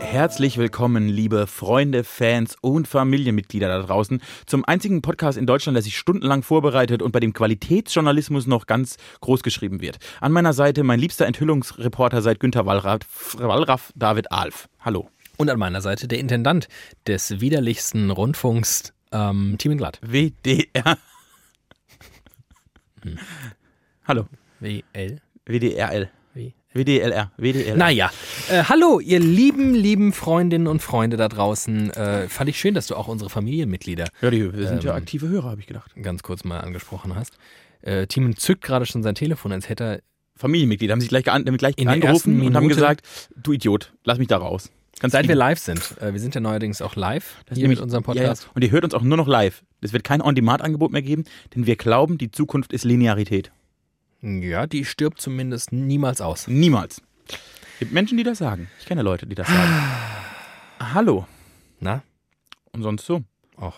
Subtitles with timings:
[0.00, 5.82] Herzlich willkommen, liebe Freunde, Fans und Familienmitglieder da draußen, zum einzigen Podcast in Deutschland, der
[5.82, 9.96] sich stundenlang vorbereitet und bei dem Qualitätsjournalismus noch ganz groß geschrieben wird.
[10.20, 14.68] An meiner Seite mein liebster Enthüllungsreporter seit Günter Wallraff, Wallraff David Alf.
[14.80, 15.08] Hallo.
[15.42, 16.68] Und an meiner Seite der Intendant
[17.08, 19.98] des widerlichsten Rundfunks, ähm, Team Glatt.
[20.00, 20.96] WDR.
[23.02, 23.18] Hm.
[24.06, 24.26] Hallo.
[24.60, 25.18] WL?
[25.44, 26.10] WDRL.
[26.74, 27.32] WDLR.
[27.38, 27.76] WDLR.
[27.76, 28.12] Naja,
[28.50, 31.90] äh, hallo, ihr lieben, lieben Freundinnen und Freunde da draußen.
[31.90, 34.96] Äh, fand ich schön, dass du auch unsere Familienmitglieder Ja, die, wir sind ja Ähm,
[34.98, 35.90] aktive Hörer, habe ich gedacht.
[36.00, 37.36] ganz kurz mal angesprochen hast.
[37.80, 40.00] Äh, Timon zückt gerade schon sein Telefon, als hätte er
[40.36, 43.04] Familienmitglieder haben sich gleich, gean- gleich In angerufen und haben gesagt,
[43.36, 44.70] du Idiot, lass mich da raus.
[45.02, 47.78] Ganz Seit wir live sind, äh, wir sind ja neuerdings auch live Das hier nämlich-
[47.80, 48.44] mit unserem Podcast.
[48.44, 48.50] ja.
[48.54, 49.62] Und ihr hört uns auch nur noch live.
[49.80, 53.50] Es wird kein On-Demand-Angebot mehr geben, denn wir glauben, die Zukunft ist Linearität.
[54.22, 54.68] Ja.
[54.68, 56.46] die stirbt zumindest niemals aus.
[56.46, 57.02] Niemals.
[57.28, 58.70] Es gibt Menschen, die das sagen.
[58.78, 59.72] Ich kenne Leute, die das sagen.
[60.94, 61.26] Hallo.
[61.80, 62.02] Na?
[62.72, 63.22] Und sonst so.
[63.60, 63.74] Och.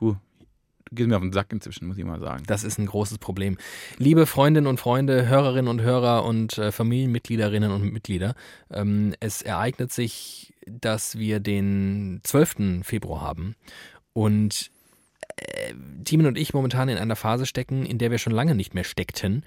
[0.00, 0.16] Du,
[0.90, 2.44] du gehst mir auf den Sack inzwischen, muss ich mal sagen.
[2.46, 3.58] Das ist ein großes Problem.
[3.98, 8.34] Liebe Freundinnen und Freunde, Hörerinnen und Hörer und äh, Familienmitgliederinnen und Mitglieder,
[8.70, 12.82] ähm, es ereignet sich, dass wir den 12.
[12.84, 13.56] Februar haben
[14.12, 14.70] und
[15.36, 18.74] äh, Timon und ich momentan in einer Phase stecken, in der wir schon lange nicht
[18.74, 19.44] mehr steckten.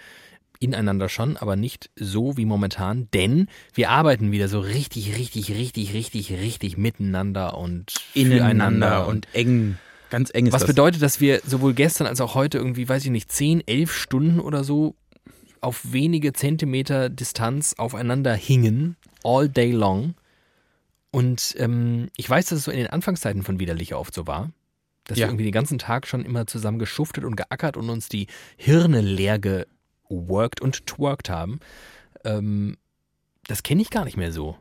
[0.61, 5.93] Ineinander schon, aber nicht so wie momentan, denn wir arbeiten wieder so richtig, richtig, richtig,
[5.93, 9.77] richtig, richtig miteinander und Ineinander füreinander und eng.
[10.09, 10.67] Ganz eng ist was das.
[10.67, 14.39] bedeutet, dass wir sowohl gestern als auch heute irgendwie, weiß ich nicht, 10, 11 Stunden
[14.39, 14.95] oder so
[15.61, 20.15] auf wenige Zentimeter Distanz aufeinander hingen, all day long.
[21.11, 24.51] Und ähm, ich weiß, dass es so in den Anfangszeiten von Widerlicher oft so war,
[25.05, 25.25] dass Ja.
[25.25, 29.01] wir irgendwie den ganzen Tag schon immer zusammen geschuftet und geackert und uns die Hirne
[29.01, 31.59] leer geworkt und twerkt haben.
[32.23, 32.77] Ähm,
[33.47, 34.55] das kenne ich gar nicht mehr so.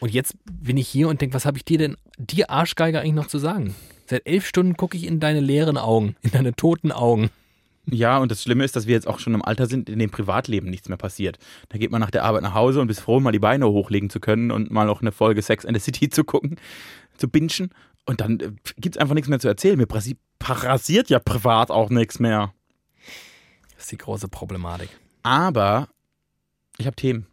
[0.00, 3.14] Und jetzt bin ich hier und denke, was habe ich dir denn, dir Arschgeiger eigentlich
[3.14, 3.74] noch zu sagen?
[4.06, 7.30] Seit elf Stunden gucke ich in deine leeren Augen, in deine toten Augen.
[7.90, 10.10] Ja, und das Schlimme ist, dass wir jetzt auch schon im Alter sind, in dem
[10.10, 11.38] Privatleben nichts mehr passiert.
[11.70, 14.10] Da geht man nach der Arbeit nach Hause und ist froh, mal die Beine hochlegen
[14.10, 16.56] zu können und mal noch eine Folge Sex and the City zu gucken,
[17.16, 17.70] zu bingen.
[18.04, 19.78] Und dann äh, gibt's einfach nichts mehr zu erzählen.
[19.78, 19.86] Mir
[20.38, 22.52] parasiert ja privat auch nichts mehr.
[23.74, 24.90] Das ist die große Problematik.
[25.22, 25.88] Aber
[26.78, 27.26] ich habe Themen.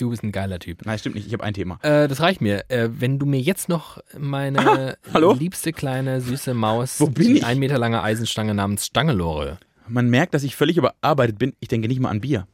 [0.00, 0.86] Du bist ein geiler Typ.
[0.86, 1.26] Nein, stimmt nicht.
[1.26, 1.78] Ich habe ein Thema.
[1.82, 2.64] Äh, das reicht mir.
[2.70, 5.34] Äh, wenn du mir jetzt noch meine hallo?
[5.34, 7.44] liebste kleine süße Maus, Wo bin die ich?
[7.44, 9.58] ein Meter lange Eisenstange namens Stangelore.
[9.88, 11.54] Man merkt, dass ich völlig überarbeitet bin.
[11.60, 12.46] Ich denke nicht mal an Bier.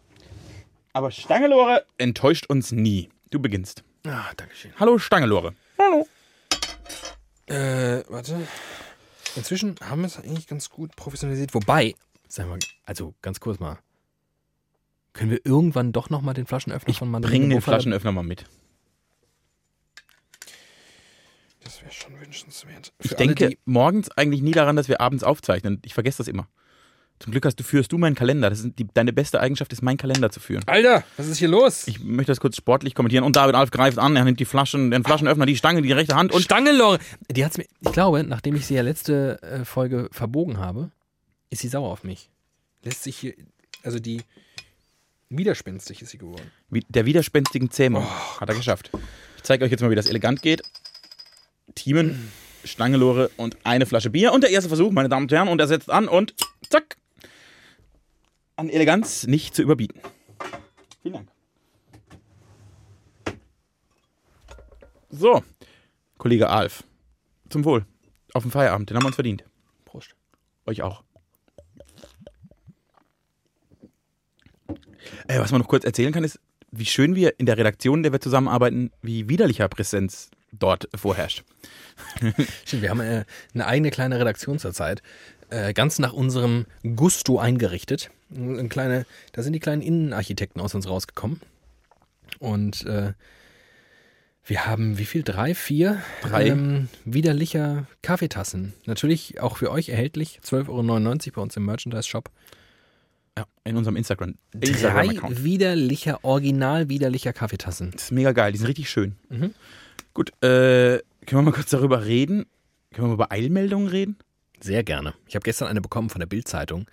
[0.92, 3.10] Aber Stangelore enttäuscht uns nie.
[3.30, 3.84] Du beginnst.
[4.04, 4.72] Ah, Dankeschön.
[4.80, 5.54] Hallo Stangelore.
[5.78, 6.08] Hallo.
[7.46, 8.40] Äh, warte.
[9.36, 11.54] Inzwischen haben wir es eigentlich ganz gut professionalisiert.
[11.54, 11.94] Wobei,
[12.26, 13.78] sag mal, also ganz kurz mal.
[15.16, 18.44] Können wir irgendwann doch nochmal den Flaschenöffner von Mandarine Bring den Buffalo- Flaschenöffner mal mit.
[21.64, 22.92] Das wäre schon wünschenswert.
[23.02, 25.80] Ich Für alle, denke morgens eigentlich nie daran, dass wir abends aufzeichnen.
[25.84, 26.48] Ich vergesse das immer.
[27.18, 28.50] Zum Glück hast du, führst du meinen Kalender.
[28.50, 30.62] Das ist die, deine beste Eigenschaft ist, meinen Kalender zu führen.
[30.66, 31.88] Alter, was ist hier los?
[31.88, 33.24] Ich möchte das kurz sportlich kommentieren.
[33.24, 36.14] Und David Alf greift an, er nimmt die Flaschen, den Flaschenöffner, die Stange, die rechte
[36.14, 36.98] Hand und Stangelore.
[37.30, 40.90] Die hat's mir, ich glaube, nachdem ich sie ja letzte äh, Folge verbogen habe,
[41.48, 42.28] ist sie sauer auf mich.
[42.82, 43.32] Lässt sich hier,
[43.82, 44.20] also die,
[45.28, 46.50] widerspenstig ist sie geworden.
[46.70, 48.06] der widerspenstigen Zähmung
[48.40, 48.90] hat er geschafft.
[49.36, 50.62] Ich zeige euch jetzt mal, wie das elegant geht.
[51.74, 52.32] Teamen,
[52.64, 54.32] Stangelore und eine Flasche Bier.
[54.32, 56.34] Und der erste Versuch, meine Damen und Herren, und er setzt an und
[56.68, 56.96] zack.
[58.56, 60.00] An Eleganz nicht zu überbieten.
[61.02, 61.28] Vielen Dank.
[65.10, 65.42] So,
[66.18, 66.84] Kollege Alf.
[67.48, 67.86] Zum Wohl.
[68.34, 69.44] Auf den Feierabend, den haben wir uns verdient.
[69.84, 70.14] Prost.
[70.66, 71.05] Euch auch.
[75.28, 76.38] Äh, was man noch kurz erzählen kann, ist,
[76.70, 81.44] wie schön wir in der Redaktion, in der wir zusammenarbeiten, wie widerlicher Präsenz dort vorherrscht.
[82.64, 83.24] Stimmt, wir haben äh,
[83.54, 85.02] eine eigene kleine Redaktion zurzeit.
[85.50, 86.66] Äh, ganz nach unserem
[86.96, 88.10] Gusto eingerichtet.
[88.34, 91.40] Eine kleine, da sind die kleinen Innenarchitekten aus uns rausgekommen.
[92.40, 93.12] Und äh,
[94.44, 95.22] wir haben wie viel?
[95.22, 96.02] Drei, vier?
[96.22, 96.48] Drei.
[96.48, 98.74] Ähm, widerlicher Kaffeetassen.
[98.84, 100.40] Natürlich auch für euch erhältlich.
[100.44, 102.30] 12,99 Euro bei uns im Merchandise-Shop.
[103.36, 104.34] Ja, in unserem Instagram.
[104.52, 105.44] Drei Instagram-Account.
[105.44, 107.90] widerlicher, original widerlicher Kaffeetassen.
[107.92, 109.16] Das ist mega geil, die sind richtig schön.
[109.28, 109.54] Mhm.
[110.14, 112.46] Gut, äh, können wir mal kurz darüber reden?
[112.92, 114.16] Können wir mal über Eilmeldungen reden?
[114.60, 115.14] Sehr gerne.
[115.26, 116.86] Ich habe gestern eine bekommen von der Bild-Zeitung.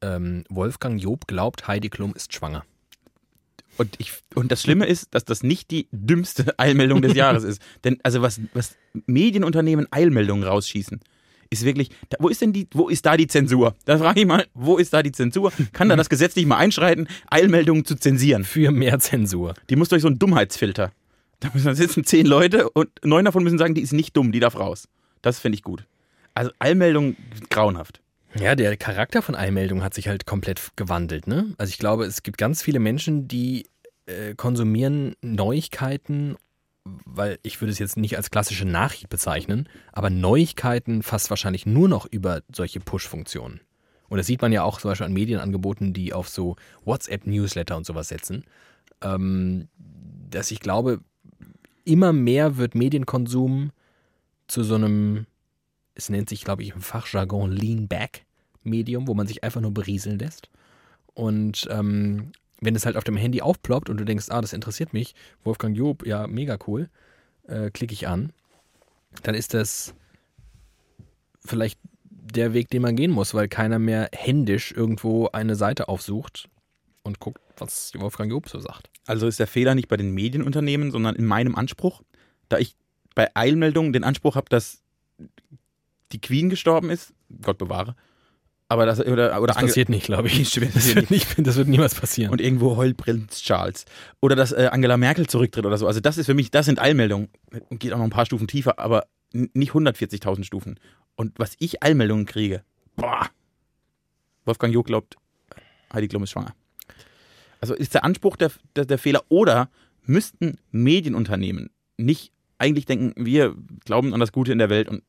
[0.00, 2.64] Ähm, Wolfgang Job glaubt, Heidi Klum ist schwanger.
[3.76, 7.60] Und, ich, und das Schlimme ist, dass das nicht die dümmste Eilmeldung des Jahres ist.
[7.82, 8.76] Denn also was, was
[9.06, 11.00] Medienunternehmen Eilmeldungen rausschießen,
[11.50, 13.74] ist wirklich, da, wo ist denn die, wo ist da die Zensur?
[13.84, 15.52] Da frage ich mal, wo ist da die Zensur?
[15.72, 18.44] Kann da das Gesetz nicht mal einschreiten, Eilmeldungen zu zensieren?
[18.44, 19.54] Für mehr Zensur.
[19.68, 20.92] Die muss durch so einen Dummheitsfilter.
[21.40, 24.30] Da müssen da sitzen zehn Leute und neun davon müssen sagen, die ist nicht dumm,
[24.30, 24.88] die darf raus.
[25.22, 25.84] Das finde ich gut.
[26.34, 27.16] Also Eilmeldungen
[27.50, 28.00] grauenhaft.
[28.38, 31.26] Ja, der Charakter von Eilmeldungen hat sich halt komplett gewandelt.
[31.26, 31.54] Ne?
[31.58, 33.66] Also ich glaube, es gibt ganz viele Menschen, die
[34.06, 36.36] äh, konsumieren Neuigkeiten,
[36.84, 41.88] weil ich würde es jetzt nicht als klassische Nachricht bezeichnen, aber Neuigkeiten fast wahrscheinlich nur
[41.88, 43.60] noch über solche Push-Funktionen.
[44.08, 47.86] Und das sieht man ja auch zum Beispiel an Medienangeboten, die auf so WhatsApp-Newsletter und
[47.86, 48.44] sowas setzen.
[49.02, 49.68] Ähm,
[50.30, 51.00] dass ich glaube,
[51.84, 53.70] immer mehr wird Medienkonsum
[54.48, 55.26] zu so einem,
[55.94, 60.50] es nennt sich, glaube ich, im Fachjargon Lean-Back-Medium, wo man sich einfach nur berieseln lässt.
[61.14, 64.92] Und ähm, wenn es halt auf dem Handy aufploppt und du denkst, ah, das interessiert
[64.92, 65.14] mich,
[65.44, 66.88] Wolfgang Job, ja, mega cool,
[67.46, 68.32] äh, klicke ich an,
[69.22, 69.94] dann ist das
[71.44, 76.48] vielleicht der Weg, den man gehen muss, weil keiner mehr händisch irgendwo eine Seite aufsucht
[77.02, 78.90] und guckt, was Wolfgang Job so sagt.
[79.06, 82.02] Also ist der Fehler nicht bei den Medienunternehmen, sondern in meinem Anspruch,
[82.48, 82.76] da ich
[83.14, 84.82] bei Eilmeldungen den Anspruch habe, dass
[86.12, 87.96] die Queen gestorben ist, Gott bewahre,
[88.70, 90.54] aber das oder, oder das passiert nicht, glaube ich.
[90.60, 92.30] Das wird, nicht, das wird niemals passieren.
[92.30, 93.84] Und irgendwo heult Prinz Charles.
[94.20, 95.88] Oder dass äh, Angela Merkel zurücktritt oder so.
[95.88, 97.28] Also das ist für mich, das sind Eilmeldungen.
[97.70, 100.78] Geht auch noch ein paar Stufen tiefer, aber nicht 140.000 Stufen.
[101.16, 102.62] Und was ich Eilmeldungen kriege,
[102.94, 103.28] boah.
[104.44, 105.16] Wolfgang Jo glaubt,
[105.92, 106.54] Heidi Klum ist schwanger.
[107.60, 109.68] Also ist der Anspruch der, der, der Fehler oder
[110.04, 115.02] müssten Medienunternehmen nicht eigentlich denken, wir glauben an das Gute in der Welt und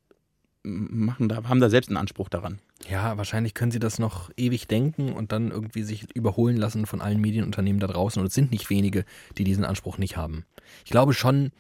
[0.63, 2.60] machen da, haben da selbst einen Anspruch daran.
[2.90, 7.02] Ja, wahrscheinlich können sie das noch ewig denken und dann irgendwie sich überholen lassen von
[7.02, 8.19] allen Medienunternehmen da draußen.
[8.22, 9.06] Und es sind nicht wenige,
[9.38, 10.46] die diesen Anspruch nicht haben.
[10.86, 11.52] Ich glaube schon,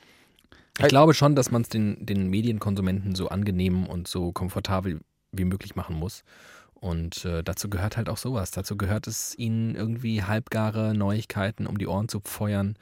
[0.79, 5.01] ich glaube schon, dass man es den, den Medienkonsumenten so angenehm und so komfortabel
[5.31, 6.23] wie möglich machen muss.
[6.73, 8.51] Und äh, dazu gehört halt auch sowas.
[8.51, 12.75] Dazu gehört es ihnen irgendwie halbgare Neuigkeiten um die Ohren zu feuern.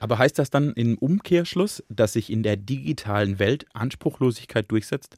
[0.00, 5.16] Aber heißt das dann im Umkehrschluss, dass sich in der digitalen Welt Anspruchlosigkeit durchsetzt?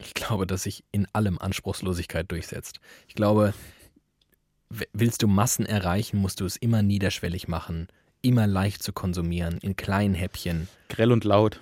[0.00, 2.80] Ich glaube, dass sich in allem Anspruchslosigkeit durchsetzt.
[3.06, 3.54] Ich glaube,
[4.92, 7.88] willst du Massen erreichen, musst du es immer niederschwellig machen,
[8.22, 10.68] immer leicht zu konsumieren, in kleinen Häppchen.
[10.88, 11.60] Grell und laut.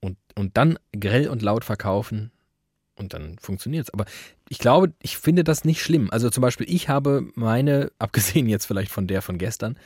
[0.00, 2.32] Und, und dann grell und laut verkaufen
[2.96, 3.94] und dann funktioniert es.
[3.94, 4.04] Aber
[4.48, 6.10] ich glaube, ich finde das nicht schlimm.
[6.10, 9.78] Also zum Beispiel, ich habe meine, abgesehen jetzt vielleicht von der von gestern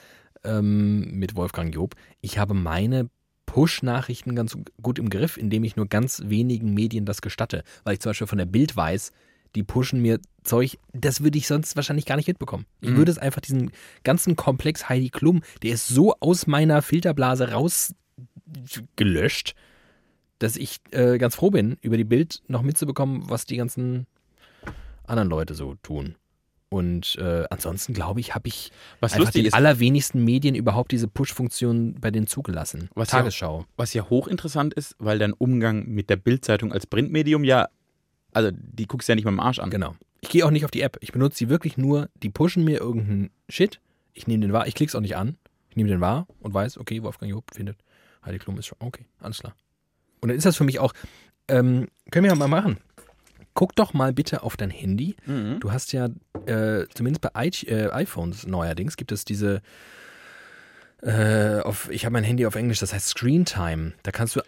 [0.44, 3.10] ähm, mit Wolfgang Job, ich habe meine
[3.46, 7.62] Push-Nachrichten ganz gut im Griff, indem ich nur ganz wenigen Medien das gestatte.
[7.84, 9.12] Weil ich zum Beispiel von der Bild weiß,
[9.54, 12.66] die pushen mir Zeug, das würde ich sonst wahrscheinlich gar nicht mitbekommen.
[12.80, 12.96] Ich mhm.
[12.98, 13.70] würde es einfach diesen
[14.04, 19.54] ganzen Komplex Heidi Klum, der ist so aus meiner Filterblase rausgelöscht,
[20.38, 24.06] dass ich äh, ganz froh bin, über die Bild noch mitzubekommen, was die ganzen
[25.04, 26.16] anderen Leute so tun.
[26.68, 31.06] Und äh, ansonsten glaube ich, habe ich was einfach den ist, allerwenigsten Medien überhaupt diese
[31.06, 32.90] Push-Funktion bei denen zugelassen.
[32.94, 33.60] Was Tagesschau.
[33.60, 37.68] Ja, was ja hochinteressant ist, weil dein Umgang mit der Bildzeitung als Printmedium ja,
[38.32, 39.70] also die guckst du ja nicht mal im Arsch an.
[39.70, 39.94] Genau.
[40.20, 40.96] Ich gehe auch nicht auf die App.
[41.00, 43.80] Ich benutze sie wirklich nur, die pushen mir irgendeinen Shit.
[44.12, 45.36] Ich nehme den wahr, ich klicke es auch nicht an.
[45.70, 47.76] Ich nehme den wahr und weiß, okay, Wolfgang Job findet,
[48.24, 49.54] Heidi Klum ist schon, okay, alles klar.
[50.20, 50.94] Und dann ist das für mich auch,
[51.48, 52.78] ähm, können wir ja mal machen
[53.56, 55.16] guck doch mal bitte auf dein Handy.
[55.26, 55.58] Mhm.
[55.58, 56.08] Du hast ja,
[56.44, 59.62] äh, zumindest bei I äh, iPhones neuerdings, gibt es diese,
[61.02, 63.94] äh, auf, ich habe mein Handy auf Englisch, das heißt Screen Time.
[64.04, 64.42] Da kannst du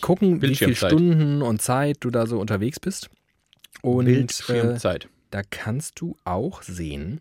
[0.00, 3.08] gucken, wie viele Stunden und Zeit du da so unterwegs bist.
[3.80, 5.04] Und Bildschirmzeit.
[5.04, 7.20] Äh, da kannst du auch sehen,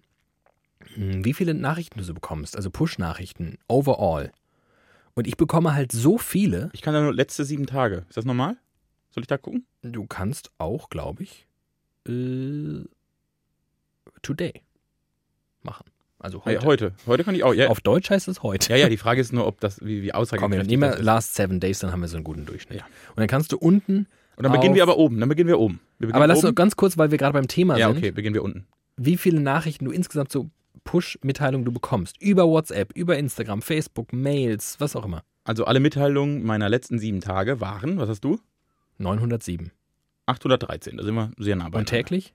[0.95, 4.31] hm, wie viele Nachrichten du so bekommst, also Push-Nachrichten, overall.
[5.13, 6.71] Und ich bekomme halt so viele.
[6.73, 8.05] Ich kann ja nur letzte sieben Tage.
[8.07, 8.57] Ist das normal?
[9.17, 9.65] Soll ich da gucken?
[9.81, 11.47] Du kannst auch, glaube ich,
[12.07, 12.83] äh,
[14.21, 14.61] Today
[15.63, 15.85] machen.
[16.19, 16.59] Also heute.
[16.59, 16.91] Ja, heute.
[17.07, 17.55] Heute kann ich auch.
[17.55, 17.69] Ja.
[17.69, 18.69] Auf Deutsch heißt es heute.
[18.69, 21.33] Ja, ja, die Frage ist nur, ob das, wie, wie aussagekräftig Komm, wir nehmen Last
[21.33, 22.77] Seven Days, dann haben wir so einen guten Durchschnitt.
[22.77, 22.85] Ja.
[22.85, 24.05] Und dann kannst du unten.
[24.35, 25.19] Und dann beginnen wir aber oben.
[25.19, 25.79] Dann beginnen wir oben.
[25.97, 27.79] Wir aber lass uns ganz kurz, weil wir gerade beim Thema sind.
[27.79, 28.67] Ja, okay, beginnen wir unten.
[28.97, 30.51] Wie viele Nachrichten du insgesamt so
[30.83, 32.21] Push-Mitteilungen du bekommst.
[32.21, 35.23] Über WhatsApp, über Instagram, Facebook, Mails, was auch immer.
[35.43, 38.39] Also alle Mitteilungen meiner letzten sieben Tage waren, was hast du?
[38.97, 39.71] 907.
[40.25, 41.79] 813, da sind wir sehr nah bei.
[41.79, 42.33] Und täglich?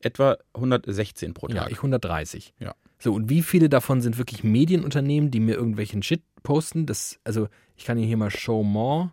[0.00, 1.56] Etwa 116 pro Tag.
[1.56, 2.54] Ja, ich 130.
[2.58, 2.74] Ja.
[2.98, 6.86] So, und wie viele davon sind wirklich Medienunternehmen, die mir irgendwelchen Shit posten?
[6.86, 9.12] Das, also, ich kann hier mal Show More.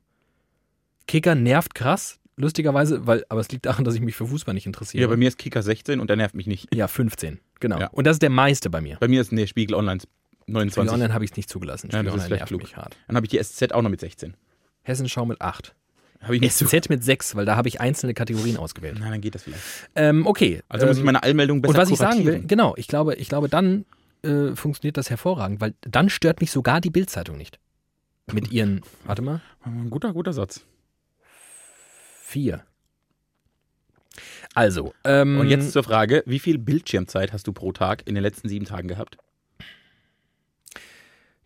[1.07, 2.19] Kicker nervt krass.
[2.37, 5.03] lustigerweise, weil, aber es liegt daran, dass ich mich für Fußball nicht interessiere.
[5.03, 6.73] Ja, bei mir ist Kicker 16 und der nervt mich nicht.
[6.73, 7.79] Ja, 15, genau.
[7.79, 7.87] Ja.
[7.87, 8.97] Und das ist der meiste bei mir.
[8.99, 10.93] Bei mir ist nee, Spiegel Online Spiegel 29.
[10.93, 11.89] Online habe ich es nicht zugelassen.
[11.91, 12.61] Ja, Spiegel das ist Online vielleicht nervt klug.
[12.61, 12.97] mich hart.
[13.07, 14.35] Dann habe ich die SZ auch noch mit 16.
[14.83, 15.75] Hessenschau mit 8.
[16.25, 16.53] Habe ich nicht.
[16.55, 18.97] SZ mit 6, weil da habe ich einzelne Kategorien ausgewählt.
[18.99, 19.61] Na, dann geht das vielleicht.
[19.95, 20.61] Ähm, okay.
[20.67, 23.15] Also muss ich ähm, meine Allmeldung besser Und was ich sagen will, genau, ich glaube,
[23.15, 23.85] ich glaube, dann
[24.23, 27.59] äh, funktioniert das hervorragend, weil dann stört mich sogar die Bildzeitung nicht.
[28.31, 30.65] Mit ihren, warte mal, Ein guter, guter Satz.
[32.21, 32.63] vier.
[34.53, 38.23] Also, ähm, Und jetzt zur Frage, wie viel Bildschirmzeit hast du pro Tag in den
[38.23, 39.17] letzten sieben Tagen gehabt?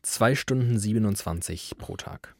[0.02, 2.36] zwei Stunden 27 pro Tag.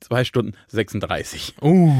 [0.00, 1.54] Zwei Stunden 36.
[1.60, 1.90] Uh,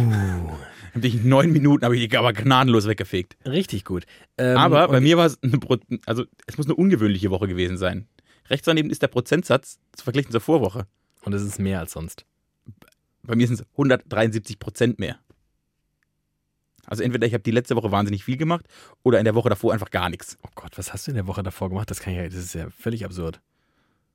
[0.94, 3.36] Hab dich in neun Minuten, habe ich dich aber gnadenlos weggefegt.
[3.46, 4.04] richtig gut.
[4.36, 7.76] Ähm, aber bei mir war es eine, Pro- also es muss eine ungewöhnliche Woche gewesen
[7.76, 8.06] sein.
[8.48, 10.86] Rechts daneben ist der Prozentsatz verglichen zur Vorwoche.
[11.22, 12.24] Und es ist mehr als sonst.
[13.22, 15.18] Bei mir sind es 173 Prozent mehr.
[16.86, 18.64] Also entweder ich habe die letzte Woche wahnsinnig viel gemacht
[19.02, 20.38] oder in der Woche davor einfach gar nichts.
[20.42, 21.90] Oh Gott, was hast du in der Woche davor gemacht?
[21.90, 23.40] Das kann ja, das ist ja völlig absurd.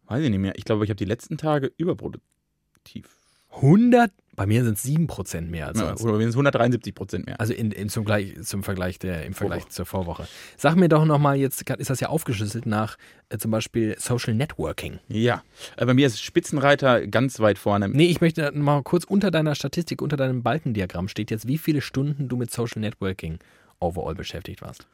[0.08, 0.54] Weiß ich nicht mehr.
[0.58, 3.10] Ich glaube, ich habe die letzten Tage überproduktiv.
[3.56, 4.12] 100?
[4.36, 6.02] Bei mir sind es 7% mehr als Ja, sonst.
[6.02, 7.40] oder wenigstens 173 Prozent mehr.
[7.40, 10.28] Also in, in, zum, Gleich, zum Vergleich, der, im Vergleich zur Vorwoche.
[10.58, 12.98] Sag mir doch nochmal, jetzt ist das ja aufgeschlüsselt nach
[13.30, 14.98] äh, zum Beispiel Social Networking.
[15.08, 15.44] Ja.
[15.78, 17.90] Äh, Bei mir ist Spitzenreiter ganz weit vorne.
[17.90, 21.82] Nee, ich möchte mal kurz unter deiner Statistik, unter deinem Balkendiagramm steht jetzt, wie viele
[21.82, 23.38] Stunden du mit Social Networking
[23.80, 24.88] overall beschäftigt warst.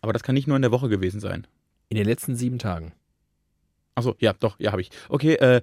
[0.00, 1.46] Aber das kann nicht nur in der Woche gewesen sein.
[1.90, 2.92] In den letzten sieben Tagen.
[3.94, 4.90] Achso, ja, doch, ja, habe ich.
[5.10, 5.60] Okay, äh,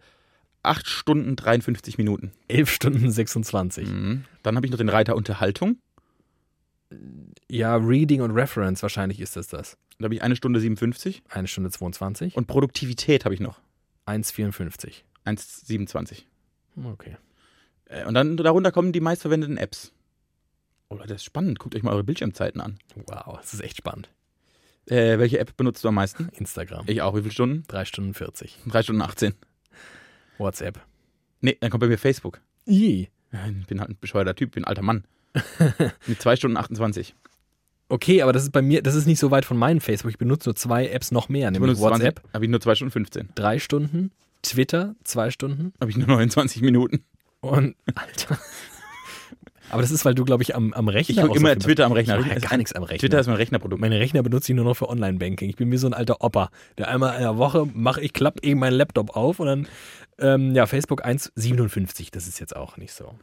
[0.68, 2.32] 8 Stunden 53 Minuten.
[2.48, 3.88] 11 Stunden 26.
[3.88, 4.26] Mhm.
[4.44, 5.78] Dann habe ich noch den Reiter Unterhaltung.
[7.50, 9.78] Ja, Reading und Reference, wahrscheinlich ist das das.
[10.00, 11.24] Da habe ich eine Stunde 57.
[11.30, 12.36] Eine Stunde 22.
[12.36, 13.60] Und Produktivität habe ich noch.
[14.08, 15.04] 1,54.
[15.26, 16.24] 1,27.
[16.84, 17.18] Okay.
[17.86, 19.92] Äh, Und dann darunter kommen die meistverwendeten Apps.
[20.90, 21.60] Oh, Leute, das ist spannend.
[21.60, 22.78] Guckt euch mal eure Bildschirmzeiten an.
[23.08, 24.10] Wow, das ist echt spannend.
[24.88, 26.30] Äh, welche App benutzt du am meisten?
[26.34, 26.86] Instagram.
[26.88, 27.16] Ich auch.
[27.16, 27.64] Wie viele Stunden?
[27.68, 28.60] 3 Stunden 40.
[28.68, 29.34] 3 Stunden 18.
[30.38, 30.80] WhatsApp.
[31.42, 32.42] Nee, dann kommt bei mir Facebook.
[32.68, 33.10] I.
[33.60, 35.04] Ich bin halt ein bescheuerter Typ, bin ein alter Mann.
[36.08, 37.16] Mit 2 Stunden 28.
[37.90, 40.12] Okay, aber das ist bei mir, das ist nicht so weit von meinem Facebook.
[40.12, 42.76] Ich benutze nur zwei Apps noch mehr, Ich nämlich WhatsApp, 20, habe ich nur 2
[42.76, 43.30] Stunden 15.
[43.36, 44.12] drei Stunden,
[44.42, 47.04] Twitter, zwei Stunden Habe ich nur 29 Minuten.
[47.42, 48.40] und Alter.
[49.72, 51.16] Aber das ist, weil du, glaube ich, am, am Rechner.
[51.16, 52.20] Ich gucke so immer Twitter am Rechner.
[52.20, 53.00] Ich ja gar nichts am Rechner.
[53.00, 53.82] Twitter ist mein Rechnerprodukt.
[53.82, 55.50] Meine Rechner benutze ich nur noch für Online-Banking.
[55.50, 58.44] Ich bin wie so ein alter Opa, der einmal in der Woche mache ich, klappe
[58.44, 59.68] eben meinen Laptop auf und dann,
[60.20, 62.10] ähm, ja, Facebook 1,57.
[62.12, 63.18] Das ist jetzt auch nicht so.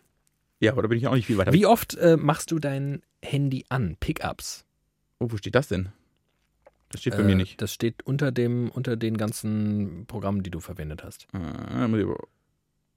[0.60, 1.52] Ja, aber da bin ich auch nicht viel weiter.
[1.52, 3.96] Wie oft äh, machst du dein Handy an?
[3.98, 4.64] Pickups?
[5.18, 5.90] Oh, wo steht das denn?
[6.90, 7.60] Das steht bei Äh, mir nicht.
[7.62, 11.26] Das steht unter, dem, unter den ganzen Programmen, die du verwendet hast.
[11.34, 11.86] Äh,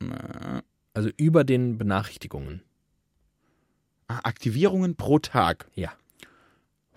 [0.04, 0.62] äh,
[0.94, 2.62] Also über den Benachrichtigungen.
[4.08, 5.68] ah, Aktivierungen pro Tag.
[5.74, 5.94] Ja.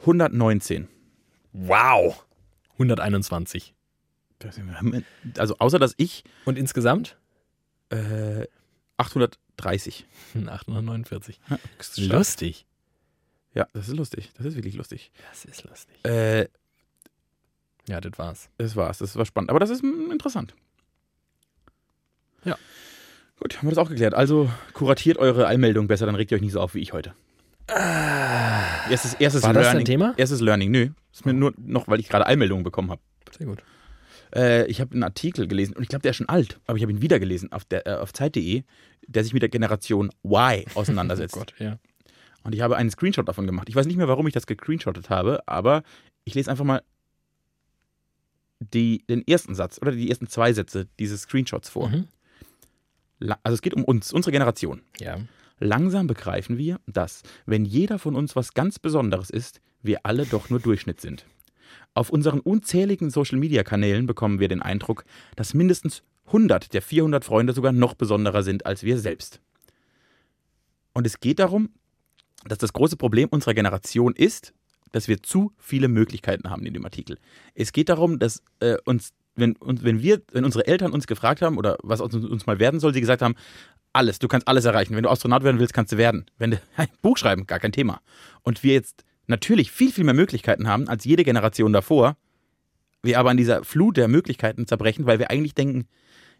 [0.00, 0.88] 119.
[1.52, 2.24] Wow!
[2.74, 3.74] 121.
[4.38, 4.58] Das-
[5.38, 7.16] Also außer dass ich Und insgesamt?
[7.90, 8.46] äh,
[8.98, 10.06] 830.
[10.46, 11.40] 849.
[11.78, 12.18] Das ist stark.
[12.18, 12.66] Lustig.
[13.54, 14.30] Ja, das ist lustig.
[14.36, 15.10] Das ist wirklich lustig.
[15.30, 15.96] Das ist lustig.
[16.04, 16.48] Äh,
[17.88, 18.50] Ja, das war's.
[18.58, 18.98] das war's.
[18.98, 19.50] Das war spannend.
[19.50, 20.54] Aber das ist mm, interessant.
[22.44, 22.56] Ja.
[23.40, 24.14] Gut, haben wir das auch geklärt.
[24.14, 27.14] Also kuratiert eure Allmeldung besser, dann regt ihr euch nicht so auf wie ich heute.
[27.68, 29.78] Erstes, erstes War das Learning.
[29.80, 30.14] dein Thema?
[30.16, 30.90] Erstes Learning, nö.
[31.12, 33.00] Ist mir nur noch, weil ich gerade Allmeldungen bekommen habe.
[33.36, 33.62] Sehr gut.
[34.34, 36.82] Äh, ich habe einen Artikel gelesen und ich glaube, der ist schon alt, aber ich
[36.82, 38.62] habe ihn wieder gelesen auf, der, äh, auf Zeit.de,
[39.06, 41.36] der sich mit der Generation Y auseinandersetzt.
[41.36, 41.78] Oh Gott, ja.
[42.44, 43.68] Und ich habe einen Screenshot davon gemacht.
[43.68, 45.82] Ich weiß nicht mehr, warum ich das gescreenshottet habe, aber
[46.24, 46.82] ich lese einfach mal
[48.60, 51.88] die, den ersten Satz oder die ersten zwei Sätze dieses Screenshots vor.
[51.88, 52.08] Mhm.
[53.42, 54.82] Also es geht um uns, unsere Generation.
[54.98, 55.18] Ja.
[55.58, 60.50] Langsam begreifen wir, dass, wenn jeder von uns was ganz Besonderes ist, wir alle doch
[60.50, 61.26] nur Durchschnitt sind.
[61.94, 65.04] Auf unseren unzähligen Social-Media-Kanälen bekommen wir den Eindruck,
[65.36, 69.40] dass mindestens 100 der 400 Freunde sogar noch besonderer sind als wir selbst.
[70.92, 71.70] Und es geht darum,
[72.46, 74.52] dass das große Problem unserer Generation ist,
[74.92, 77.18] dass wir zu viele Möglichkeiten haben in dem Artikel.
[77.54, 81.42] Es geht darum, dass äh, uns, wenn, uns, wenn wir, wenn unsere Eltern uns gefragt
[81.42, 83.34] haben oder was uns, uns mal werden soll, sie gesagt haben,
[83.92, 84.94] alles, du kannst alles erreichen.
[84.94, 86.26] Wenn du Astronaut werden willst, kannst du werden.
[86.38, 88.00] Wenn du ein Buch schreiben, gar kein Thema.
[88.42, 92.16] Und wir jetzt natürlich viel, viel mehr Möglichkeiten haben als jede Generation davor,
[93.02, 95.86] wir aber an dieser Flut der Möglichkeiten zerbrechen, weil wir eigentlich denken,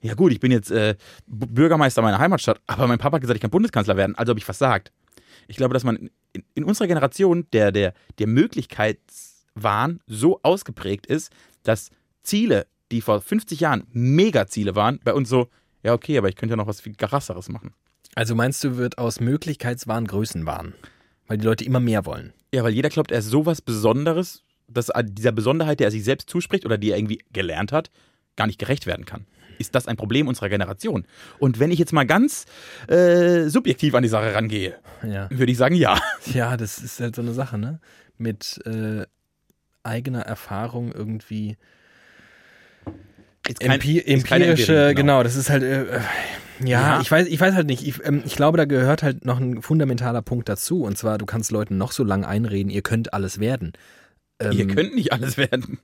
[0.00, 3.42] ja gut, ich bin jetzt äh, Bürgermeister meiner Heimatstadt, aber mein Papa hat gesagt, ich
[3.42, 4.92] kann Bundeskanzler werden, also habe ich versagt.
[5.46, 11.32] Ich glaube, dass man in, in unserer Generation der, der, der Möglichkeitswahn so ausgeprägt ist,
[11.62, 11.90] dass
[12.22, 15.48] Ziele, die vor 50 Jahren Megaziele waren, bei uns so,
[15.82, 17.72] ja okay, aber ich könnte ja noch was viel krasseres machen.
[18.14, 20.74] Also meinst du, wird aus Möglichkeitswahn Größenwahn?
[21.26, 22.32] Weil die Leute immer mehr wollen.
[22.54, 26.28] Ja, weil jeder glaubt, er ist sowas Besonderes, dass dieser Besonderheit, der er sich selbst
[26.30, 27.90] zuspricht oder die er irgendwie gelernt hat,
[28.36, 29.26] gar nicht gerecht werden kann.
[29.58, 31.04] Ist das ein Problem unserer Generation?
[31.40, 32.46] Und wenn ich jetzt mal ganz
[32.86, 35.28] äh, subjektiv an die Sache rangehe, Ja.
[35.30, 36.00] würde ich sagen, ja.
[36.32, 37.80] Ja, das ist halt so eine Sache, ne?
[38.18, 39.04] Mit äh,
[39.82, 41.56] eigener Erfahrung irgendwie.
[43.42, 44.94] Kein- Empi empirische, Empirie, genau.
[44.94, 45.22] genau.
[45.22, 46.00] das ist halt, äh, äh,
[46.64, 47.00] ja, Ja.
[47.00, 47.86] Ich, weiß, ich weiß halt nicht.
[47.86, 50.82] Ich, ähm, ich glaube, da gehört halt noch ein fundamentaler Punkt dazu.
[50.82, 53.72] Und zwar, du kannst Leuten noch so lange einreden, ihr könnt alles werden.
[54.40, 55.78] Ähm, Ihr könnt nicht alles werden.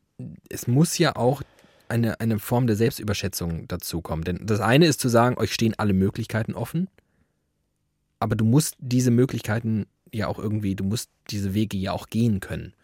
[0.49, 1.43] es muss ja auch
[1.89, 4.25] eine, eine Form der Selbstüberschätzung dazukommen.
[4.25, 6.89] Denn das eine ist zu sagen, euch stehen alle Möglichkeiten offen,
[8.21, 12.41] aber du musst diese Möglichkeiten ja auch irgendwie, du musst diese Wege ja auch gehen
[12.41, 12.75] können.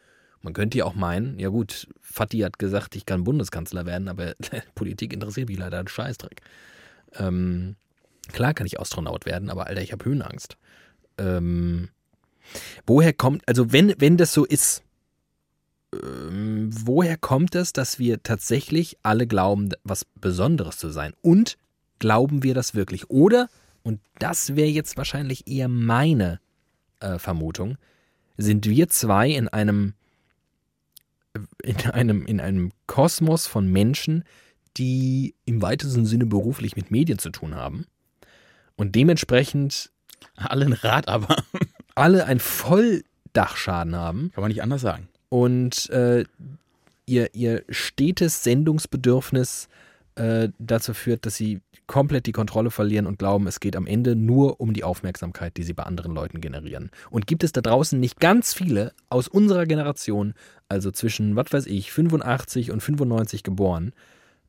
[0.42, 4.34] Man könnte ja auch meinen, ja gut, Fatih hat gesagt, ich kann Bundeskanzler werden, aber
[4.74, 6.40] Politik interessiert mich leider einen Scheißdreck.
[7.14, 7.76] Ähm,
[8.32, 10.56] klar kann ich Astronaut werden, aber Alter, ich habe Höhenangst.
[11.18, 11.88] Ähm,
[12.86, 14.82] woher kommt, also wenn, wenn das so ist,
[15.92, 21.12] ähm, woher kommt es, dass wir tatsächlich alle glauben, was Besonderes zu sein?
[21.20, 21.58] Und
[21.98, 23.10] glauben wir das wirklich?
[23.10, 23.48] Oder,
[23.82, 26.40] und das wäre jetzt wahrscheinlich eher meine
[27.00, 27.76] äh, Vermutung,
[28.36, 29.94] sind wir zwei in einem,
[31.62, 34.24] in einem, in einem Kosmos von Menschen,
[34.76, 37.86] die im weitesten Sinne beruflich mit Medien zu tun haben
[38.76, 39.90] und dementsprechend
[40.36, 41.36] Alle ein Rad aber.
[41.94, 45.08] alle einen Volldachschaden haben Kann man nicht anders sagen.
[45.28, 46.24] und äh,
[47.06, 49.68] ihr, ihr stetes Sendungsbedürfnis
[50.14, 51.60] äh, dazu führt, dass sie
[51.90, 55.64] komplett die Kontrolle verlieren und glauben, es geht am Ende nur um die Aufmerksamkeit, die
[55.64, 56.92] sie bei anderen Leuten generieren.
[57.10, 60.34] Und gibt es da draußen nicht ganz viele aus unserer Generation,
[60.68, 63.92] also zwischen, was weiß ich, 85 und 95 geboren,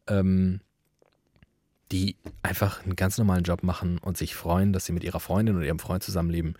[0.05, 0.59] ähm,
[1.91, 5.55] die einfach einen ganz normalen Job machen und sich freuen, dass sie mit ihrer Freundin
[5.55, 6.53] oder ihrem Freund zusammenleben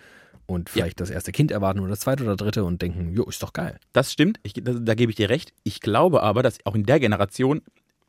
[0.47, 3.43] und vielleicht das erste Kind erwarten oder das zweite oder dritte und denken, jo, ist
[3.43, 3.77] doch geil.
[3.93, 5.53] Das stimmt, ich, da, da gebe ich dir recht.
[5.61, 7.61] Ich glaube aber, dass auch in der Generation,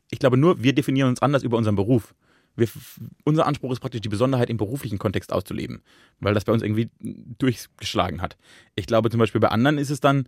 [0.09, 2.15] ich glaube nur, wir definieren uns anders über unseren Beruf.
[2.55, 2.67] Wir,
[3.23, 5.81] unser Anspruch ist praktisch, die Besonderheit im beruflichen Kontext auszuleben,
[6.19, 6.89] weil das bei uns irgendwie
[7.39, 8.37] durchgeschlagen hat.
[8.75, 10.27] Ich glaube zum Beispiel bei anderen ist es dann,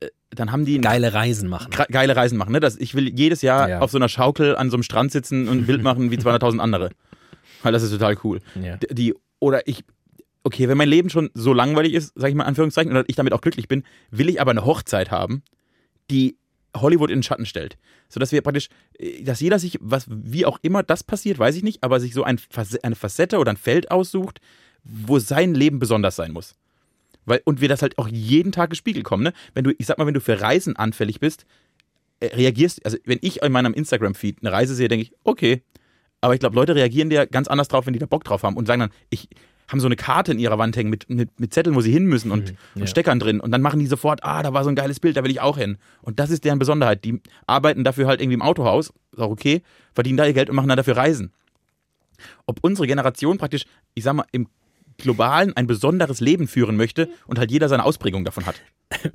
[0.00, 1.70] äh, dann haben die Geile Reisen machen.
[1.90, 2.52] geile Reisen machen.
[2.52, 2.60] Ne?
[2.60, 3.78] Das, ich will jedes Jahr Ja.
[3.80, 6.90] auf so einer Schaukel an so einem Strand sitzen und Bild machen wie 200.000 andere.
[7.62, 8.40] Weil das ist total cool.
[8.62, 8.76] Ja.
[8.76, 9.84] Die, oder ich,
[10.44, 13.16] okay, wenn mein Leben schon so langweilig ist, sage ich mal in Anführungszeichen, oder ich
[13.16, 15.42] damit auch glücklich bin, will ich aber eine Hochzeit haben,
[16.10, 16.36] die
[16.80, 17.76] Hollywood in den Schatten stellt.
[18.08, 21.62] Sodass wir praktisch, äh, dass jeder sich, was, wie auch immer das passiert, weiß ich
[21.62, 22.40] nicht, aber sich so ein,
[22.82, 24.40] eine Facette oder ein Feld aussucht,
[24.84, 26.54] wo sein Leben besonders sein muss.
[27.24, 29.32] Weil, und wir das halt auch jeden Tag gespiegelt kommen, ne?
[29.52, 31.44] Wenn du, ich sag mal, wenn du für Reisen anfällig bist,
[32.20, 35.62] äh, reagierst, also wenn ich in meinem Instagram-Feed eine Reise sehe, denke ich, okay.
[36.20, 38.56] Aber ich glaube, Leute reagieren dir ganz anders drauf, wenn die da Bock drauf haben
[38.56, 39.28] und sagen dann, ich
[39.68, 42.06] haben so eine Karte in ihrer Wand hängen mit, mit, mit Zetteln, wo sie hin
[42.06, 42.86] müssen und, Mhm, und ja.
[42.86, 43.40] Steckern drin.
[43.40, 45.40] Und dann machen die sofort, ah, da war so ein geiles Bild, da will ich
[45.40, 45.78] auch hin.
[46.02, 47.04] Und das ist deren Besonderheit.
[47.04, 49.62] Die arbeiten dafür halt irgendwie im Autohaus, ist auch okay,
[49.94, 51.32] verdienen da ihr Geld und machen dann dafür Reisen.
[52.46, 54.48] Ob unsere Generation praktisch, ich sag mal, im
[54.98, 58.60] Globalen ein besonderes Leben führen möchte und halt jeder seine Ausprägung davon hat.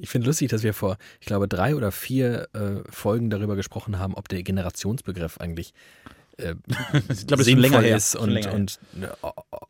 [0.00, 3.98] Ich finde lustig, dass wir vor, ich glaube, drei oder vier äh, Folgen darüber gesprochen
[3.98, 5.74] haben, ob der Generationsbegriff eigentlich
[6.40, 6.54] äh,
[7.08, 7.96] Ich glaube, ist sinnvoll länger her.
[7.96, 8.54] ist Schon und, her.
[8.54, 9.06] und äh,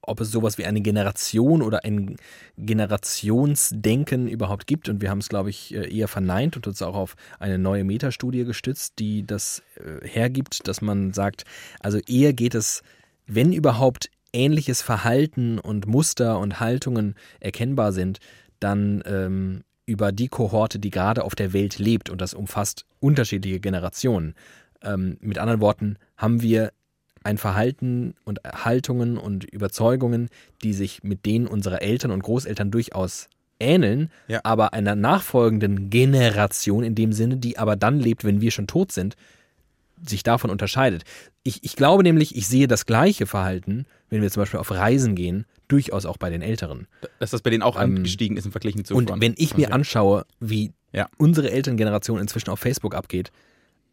[0.02, 2.16] ob es sowas wie eine Generation oder ein
[2.56, 4.88] Generationsdenken überhaupt gibt.
[4.88, 7.84] Und wir haben es, glaube ich, äh, eher verneint und uns auch auf eine neue
[7.84, 11.44] Metastudie gestützt, die das äh, hergibt, dass man sagt,
[11.80, 12.82] also eher geht es,
[13.26, 18.18] wenn überhaupt ähnliches Verhalten und Muster und Haltungen erkennbar sind,
[18.60, 23.60] dann ähm, über die Kohorte, die gerade auf der Welt lebt und das umfasst unterschiedliche
[23.60, 24.34] Generationen.
[24.82, 26.72] Ähm, mit anderen Worten, haben wir
[27.22, 30.28] ein Verhalten und Haltungen und Überzeugungen,
[30.62, 33.28] die sich mit denen unserer Eltern und Großeltern durchaus
[33.58, 34.40] ähneln, Ja.
[34.42, 38.90] aber einer nachfolgenden Generation in dem Sinne, die aber dann lebt, wenn wir schon tot
[38.90, 39.16] sind,
[40.02, 41.04] sich davon unterscheidet.
[41.42, 45.14] Ich, ich glaube nämlich, ich sehe das gleiche Verhalten, wenn wir zum Beispiel auf Reisen
[45.14, 46.86] gehen, durchaus auch bei den Älteren.
[47.18, 49.74] Dass das bei denen auch Ähm, angestiegen ist im Vergleich zu Und wenn ich mir
[49.74, 51.06] anschaue, wie Ja.
[51.18, 53.30] unsere Elterngeneration inzwischen auf Facebook abgeht,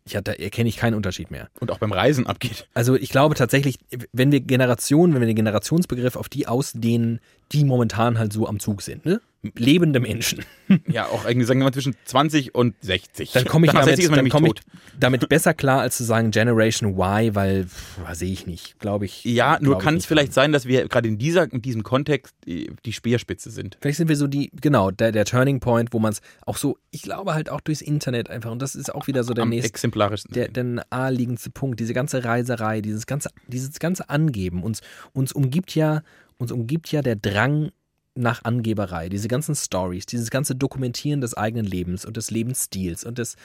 [0.07, 1.49] ich hatte, erkenne ich keinen Unterschied mehr.
[1.59, 2.67] Und auch beim Reisen abgeht.
[2.73, 3.77] Also ich glaube tatsächlich,
[4.11, 7.19] wenn wir Generationen, wenn wir den Generationsbegriff auf die ausdehnen,
[7.51, 9.21] die momentan halt so am Zug sind, ne?
[9.55, 10.43] lebende Menschen.
[10.86, 13.31] Ja, auch irgendwie sagen wir mal zwischen 20 und 60.
[13.31, 15.95] Dann komme ich, damit, 60 ist man dann nämlich komm ich damit besser klar, als
[15.95, 19.23] zu sagen Generation Y, weil pff, sehe ich nicht, glaube ich.
[19.23, 22.69] Ja, nur kann es vielleicht sein, dass wir gerade in, dieser, in diesem Kontext die
[22.83, 23.77] die Speerspitze sind.
[23.79, 26.77] Vielleicht sind wir so die, genau, der, der Turning Point, wo man es auch so,
[26.91, 29.49] ich glaube halt auch durchs Internet einfach, und das ist auch wieder so der Am
[29.49, 30.33] nächste, exemplarischsten.
[30.33, 34.63] der, der naheliegendste Punkt, diese ganze Reiserei, dieses ganze, dieses ganze Angeben.
[34.63, 34.81] Uns,
[35.13, 36.01] uns umgibt ja,
[36.38, 37.71] uns umgibt ja der Drang
[38.17, 43.19] nach Angeberei, diese ganzen Stories, dieses ganze Dokumentieren des eigenen Lebens und des Lebensstils und
[43.19, 43.36] des,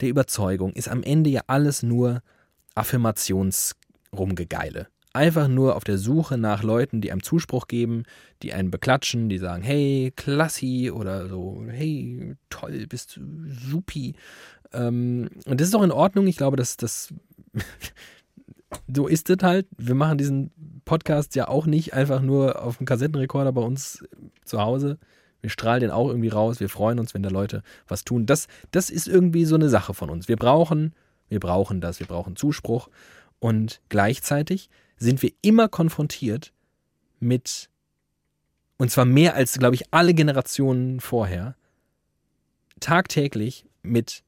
[0.00, 2.22] der Überzeugung ist am Ende ja alles nur
[2.74, 4.88] Affirmationsrumgegeile.
[5.12, 8.02] Einfach nur auf der Suche nach Leuten, die einem Zuspruch geben,
[8.42, 14.14] die einen beklatschen, die sagen, hey, klassi oder so, hey, toll, bist du supi.
[14.72, 16.26] Ähm, und das ist auch in Ordnung.
[16.26, 17.14] Ich glaube, dass das
[18.92, 19.66] so ist es halt.
[19.76, 24.04] Wir machen diesen Podcast ja auch nicht einfach nur auf dem Kassettenrekorder bei uns
[24.44, 24.98] zu Hause.
[25.40, 26.60] Wir strahlen den auch irgendwie raus.
[26.60, 28.26] Wir freuen uns, wenn da Leute was tun.
[28.26, 30.28] Das, das ist irgendwie so eine Sache von uns.
[30.28, 30.94] Wir brauchen,
[31.28, 32.00] wir brauchen das.
[32.00, 32.88] Wir brauchen Zuspruch.
[33.38, 36.52] Und gleichzeitig sind wir immer konfrontiert
[37.20, 37.68] mit,
[38.78, 41.54] und zwar mehr als, glaube ich, alle Generationen vorher,
[42.80, 44.24] tagtäglich mit,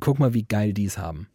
[0.00, 1.28] guck mal, wie geil die es haben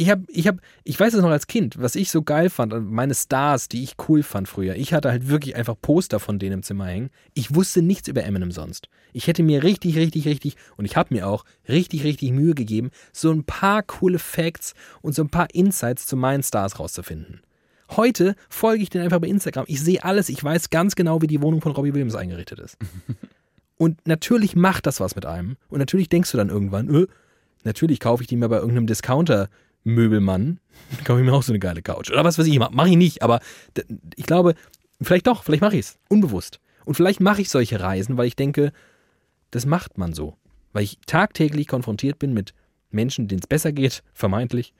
[0.00, 2.90] ich habe, ich habe, ich weiß es noch als Kind, was ich so geil fand,
[2.90, 4.74] meine Stars, die ich cool fand früher.
[4.76, 7.10] Ich hatte halt wirklich einfach Poster von denen im Zimmer hängen.
[7.34, 8.88] Ich wusste nichts über Eminem sonst.
[9.12, 12.90] Ich hätte mir richtig, richtig, richtig, und ich habe mir auch richtig, richtig Mühe gegeben,
[13.12, 17.42] so ein paar coole Facts und so ein paar Insights zu meinen Stars rauszufinden.
[17.90, 19.66] Heute folge ich denen einfach bei Instagram.
[19.68, 22.78] Ich sehe alles, ich weiß ganz genau, wie die Wohnung von Robbie Williams eingerichtet ist.
[23.76, 25.58] und natürlich macht das was mit einem.
[25.68, 27.06] Und natürlich denkst du dann irgendwann, äh,
[27.64, 29.50] natürlich kaufe ich die mir bei irgendeinem Discounter
[29.84, 30.60] Möbelmann,
[31.04, 32.10] kaufe ich mir auch so eine geile Couch.
[32.10, 33.40] Oder was weiß ich, mache ich nicht, aber
[34.16, 34.54] ich glaube,
[35.00, 36.60] vielleicht doch, vielleicht mache ich es, unbewusst.
[36.84, 38.72] Und vielleicht mache ich solche Reisen, weil ich denke,
[39.50, 40.36] das macht man so.
[40.72, 42.54] Weil ich tagtäglich konfrontiert bin mit
[42.90, 44.74] Menschen, denen es besser geht, vermeintlich,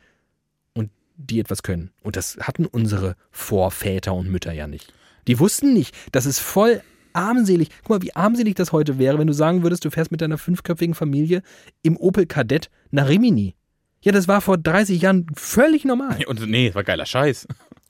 [0.74, 1.90] und die etwas können.
[2.02, 4.92] Und das hatten unsere Vorväter und Mütter ja nicht.
[5.26, 6.82] Die wussten nicht, das ist voll
[7.12, 7.68] armselig.
[7.82, 10.38] Guck mal, wie armselig das heute wäre, wenn du sagen würdest, du fährst mit deiner
[10.38, 11.42] fünfköpfigen Familie
[11.82, 13.54] im Opel Kadett nach Rimini.
[14.02, 16.24] Ja, das war vor 30 Jahren völlig normal.
[16.26, 17.46] Und nee, das war geiler Scheiß.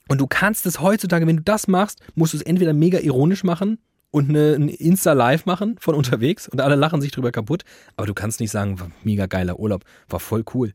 [0.09, 3.43] Und du kannst es heutzutage, wenn du das machst, musst du es entweder mega ironisch
[3.43, 3.77] machen
[4.11, 7.63] und eine, ein Insta-Live machen von unterwegs und alle lachen sich drüber kaputt.
[7.95, 10.73] Aber du kannst nicht sagen, war mega geiler Urlaub, war voll cool.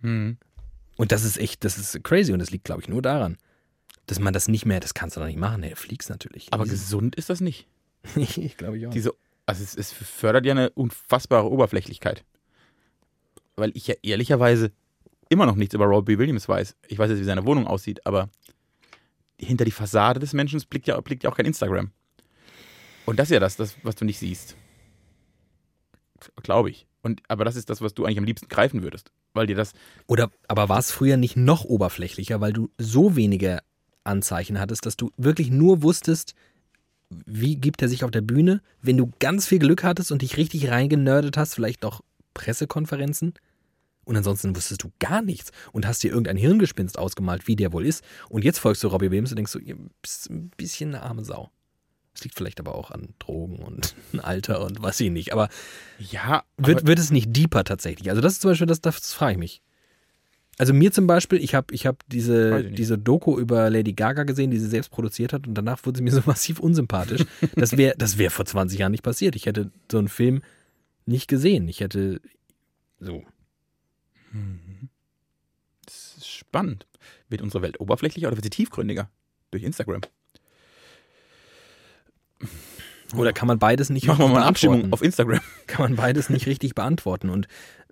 [0.00, 0.38] Hm.
[0.96, 3.36] Und das ist echt, das ist crazy und das liegt, glaube ich, nur daran,
[4.06, 5.60] dass man das nicht mehr, das kannst du doch nicht machen.
[5.60, 6.48] Nee, du fliegst natürlich.
[6.50, 7.68] Aber gesund ist das nicht.
[8.16, 8.92] ich glaube ich auch.
[8.92, 9.12] Diese,
[9.44, 12.24] also es, es fördert ja eine unfassbare Oberflächlichkeit
[13.56, 14.72] weil ich ja ehrlicherweise
[15.28, 16.76] immer noch nichts über Robbie Williams weiß.
[16.88, 18.28] Ich weiß jetzt, wie seine Wohnung aussieht, aber
[19.38, 21.90] hinter die Fassade des Menschen blickt ja, blickt ja auch kein Instagram.
[23.06, 24.56] Und das ist ja das, das was du nicht siehst.
[26.42, 26.86] Glaube ich.
[27.02, 29.12] Und, aber das ist das, was du eigentlich am liebsten greifen würdest.
[29.34, 29.72] Weil dir das.
[30.06, 33.60] Oder, aber war es früher nicht noch oberflächlicher, weil du so wenige
[34.04, 36.34] Anzeichen hattest, dass du wirklich nur wusstest,
[37.10, 38.62] wie gibt er sich auf der Bühne?
[38.80, 42.02] Wenn du ganz viel Glück hattest und dich richtig reingenördet hast, vielleicht noch
[42.34, 43.34] Pressekonferenzen
[44.04, 47.86] und ansonsten wusstest du gar nichts und hast dir irgendein Hirngespinst ausgemalt, wie der wohl
[47.86, 48.04] ist.
[48.28, 51.24] Und jetzt folgst du Robbie Williams und denkst so, ihr bist ein bisschen eine arme
[51.24, 51.50] Sau.
[52.12, 55.32] Das liegt vielleicht aber auch an Drogen und Alter und was ich nicht.
[55.32, 55.48] Aber
[55.98, 58.10] ja, wird, wird es nicht deeper tatsächlich?
[58.10, 59.62] Also das ist zum Beispiel, das, das frage ich mich.
[60.56, 64.52] Also mir zum Beispiel, ich habe ich hab diese, diese Doku über Lady Gaga gesehen,
[64.52, 67.24] die sie selbst produziert hat und danach wurde sie mir so massiv unsympathisch.
[67.56, 69.34] Das wäre das wär vor 20 Jahren nicht passiert.
[69.34, 70.42] Ich hätte so einen Film
[71.06, 71.68] nicht gesehen.
[71.68, 72.20] Ich hätte
[72.98, 73.24] so.
[74.32, 74.88] Mhm.
[75.84, 76.86] Das ist spannend.
[77.28, 79.10] Wird unsere Welt oberflächlicher oder wird sie tiefgründiger?
[79.50, 80.02] Durch Instagram.
[83.14, 85.40] Oder kann man beides nicht Machen wir mal eine Abstimmung auf Instagram.
[85.66, 87.30] Kann man beides nicht richtig beantworten.
[87.30, 87.46] Und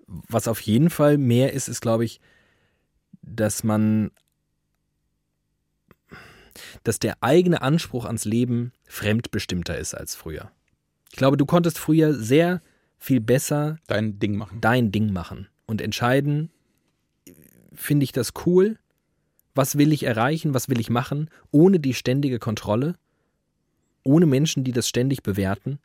[0.07, 2.19] was auf jeden Fall mehr ist, ist, glaube ich,
[3.21, 4.11] dass man,
[6.83, 10.51] dass der eigene Anspruch ans Leben fremdbestimmter ist als früher.
[11.09, 12.61] Ich glaube, du konntest früher sehr
[13.03, 14.61] viel besser dein Ding machen.
[14.61, 16.49] Dein Ding machen und entscheiden,
[17.73, 18.79] finde ich das cool?
[19.53, 20.53] Was will ich erreichen?
[20.53, 21.29] Was will ich machen?
[21.51, 22.97] Ohne die ständige Kontrolle,
[24.03, 25.79] ohne Menschen, die das ständig bewerten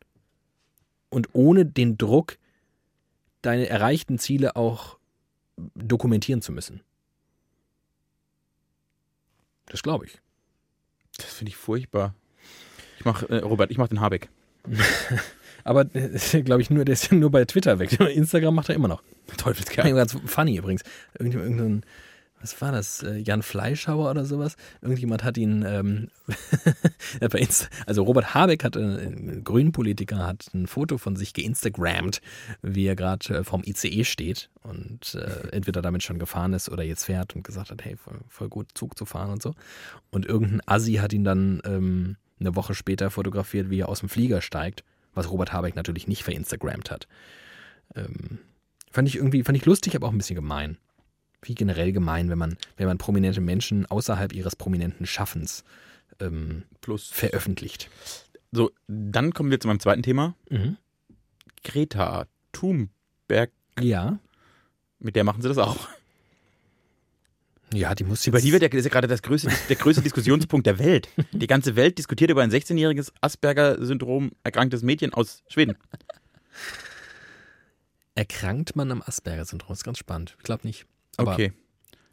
[1.10, 2.38] und ohne den Druck,
[3.42, 4.96] deine erreichten Ziele auch
[5.74, 6.82] dokumentieren zu müssen.
[9.66, 10.20] Das glaube ich.
[11.16, 12.14] Das finde ich furchtbar.
[12.98, 14.28] Ich mach, äh, Robert, ich mach den Habeck.
[15.64, 15.84] Aber
[16.44, 17.98] glaube ich nur, der ist nur bei Twitter weg.
[18.14, 19.02] Instagram macht er immer noch.
[19.36, 19.92] Teufelskerl.
[19.94, 20.82] Ganz funny übrigens.
[21.18, 21.82] Irgendein,
[22.40, 24.56] was war das, äh, Jan Fleischhauer oder sowas?
[24.80, 26.08] Irgendjemand hat ihn, ähm,
[27.86, 32.20] also Robert Habeck hat, äh, ein Grünpolitiker, hat ein Foto von sich geinstagrammt,
[32.62, 36.84] wie er gerade äh, vorm ICE steht und äh, entweder damit schon gefahren ist oder
[36.84, 39.54] jetzt fährt und gesagt hat, hey, voll, voll gut Zug zu fahren und so.
[40.10, 44.08] Und irgendein Assi hat ihn dann ähm, eine Woche später fotografiert, wie er aus dem
[44.08, 47.08] Flieger steigt, was Robert Habeck natürlich nicht verinstagrammt hat.
[47.94, 48.38] Ähm,
[48.90, 50.78] fand ich irgendwie, fand ich lustig, aber auch ein bisschen gemein
[51.42, 55.64] wie generell gemein, wenn man, wenn man prominente Menschen außerhalb ihres prominenten Schaffens
[56.20, 57.08] ähm, Plus.
[57.08, 57.90] veröffentlicht.
[58.50, 60.34] So, dann kommen wir zu meinem zweiten Thema.
[60.50, 60.76] Mhm.
[61.64, 63.50] Greta Thunberg.
[63.78, 64.18] Ja.
[64.98, 65.88] Mit der machen sie das auch.
[67.74, 70.66] Ja, die muss Über die wird ja, ist ja gerade das größte, der größte Diskussionspunkt
[70.66, 71.08] der Welt.
[71.32, 75.76] Die ganze Welt diskutiert über ein 16-jähriges Asperger-Syndrom erkranktes Mädchen aus Schweden.
[78.14, 79.72] Erkrankt man am Asperger-Syndrom?
[79.72, 80.34] Ist ganz spannend.
[80.38, 80.86] Ich glaube nicht.
[81.16, 81.52] Aber, okay.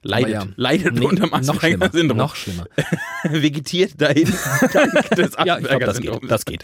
[0.01, 2.17] Leidet, ja, leidet nee, unter Asperger-Syndrom.
[2.17, 2.67] Noch schlimmer.
[3.23, 4.31] Vegetiert dahin
[4.71, 5.69] dank des Asperger-Syndroms.
[5.71, 6.63] Ja, das, geht, das geht.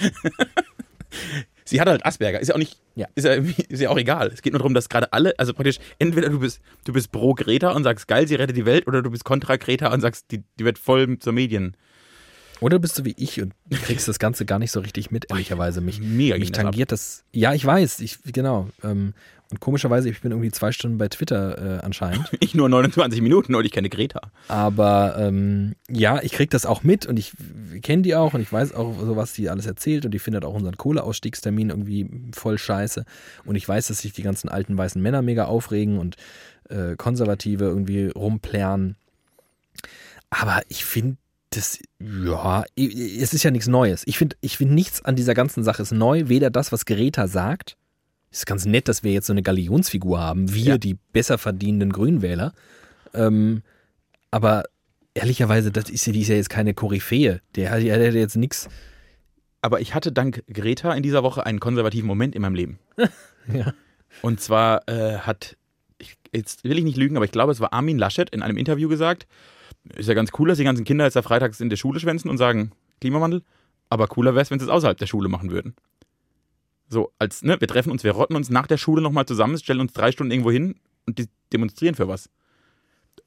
[1.72, 3.08] Sie hat halt Asperger, ist ja auch nicht, ja.
[3.16, 4.28] Ist, ja, ist ja auch egal.
[4.28, 7.34] Es geht nur darum, dass gerade alle, also praktisch, entweder du bist, du bist pro
[7.34, 10.32] Greta und sagst, geil, sie rettet die Welt, oder du bist kontra Greta und sagst,
[10.32, 11.78] die, die wird voll zur Medien.
[12.60, 15.82] Oder bist du wie ich und kriegst das Ganze gar nicht so richtig mit, ehrlicherweise.
[15.82, 17.24] Mich, Mega mich tangiert das.
[17.32, 18.68] Ja, ich weiß, ich, genau.
[18.84, 19.14] Ähm,
[19.52, 22.30] und komischerweise, ich bin irgendwie zwei Stunden bei Twitter äh, anscheinend.
[22.40, 24.32] Ich nur 29 Minuten und ich kenne Greta.
[24.48, 27.34] Aber ähm, ja, ich kriege das auch mit und ich
[27.82, 30.44] kenne die auch und ich weiß auch so, was die alles erzählt und die findet
[30.44, 33.06] auch unseren Kohleausstiegstermin irgendwie voll scheiße.
[33.46, 36.16] Und ich weiß, dass sich die ganzen alten weißen Männer mega aufregen und
[36.70, 38.96] äh, Konservative irgendwie rumplärren.
[40.30, 41.18] Aber ich finde
[41.52, 44.04] das, ja, es ist ja nichts Neues.
[44.06, 46.24] Ich finde ich find nichts an dieser ganzen Sache ist neu.
[46.28, 47.78] Weder das, was Greta sagt,
[48.32, 50.78] ist ganz nett, dass wir jetzt so eine Galionsfigur haben, wir, ja.
[50.78, 52.54] die besser verdienenden Grünwähler.
[53.14, 53.62] Ähm,
[54.32, 54.64] aber
[55.14, 57.42] ehrlicherweise, das ist, die ist ja jetzt keine Koryphäe.
[57.56, 58.70] Der, der hat jetzt nichts.
[59.62, 62.80] Aber ich hatte dank Greta in dieser Woche einen konservativen Moment in meinem Leben.
[63.54, 63.74] ja.
[64.22, 65.58] Und zwar äh, hat,
[65.98, 68.58] ich, jetzt will ich nicht lügen, aber ich glaube, es war Armin Laschet in einem
[68.58, 69.28] Interview gesagt,
[69.96, 72.30] ist ja ganz cool, dass die ganzen Kinder jetzt da freitags in der Schule schwänzen
[72.30, 73.44] und sagen, Klimawandel,
[73.90, 75.76] aber cooler wäre es, wenn sie es außerhalb der Schule machen würden.
[76.92, 79.80] So, als, ne, wir treffen uns, wir rotten uns nach der Schule nochmal zusammen, stellen
[79.80, 80.76] uns drei Stunden irgendwo hin
[81.08, 82.30] und die demonstrieren für was.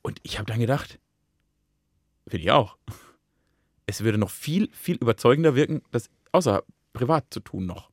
[0.02, 0.98] Und ich habe dann gedacht,
[2.28, 2.76] finde ich auch.
[3.86, 7.90] Es würde noch viel, viel überzeugender wirken, das außer privat zu tun noch.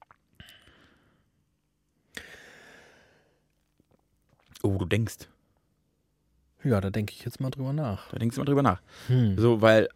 [4.63, 5.29] Oh, du denkst.
[6.65, 8.09] Ja, da denke ich jetzt mal drüber nach.
[8.09, 8.81] Da denkst du mal drüber nach.
[9.07, 9.37] Hm.
[9.37, 9.87] So, weil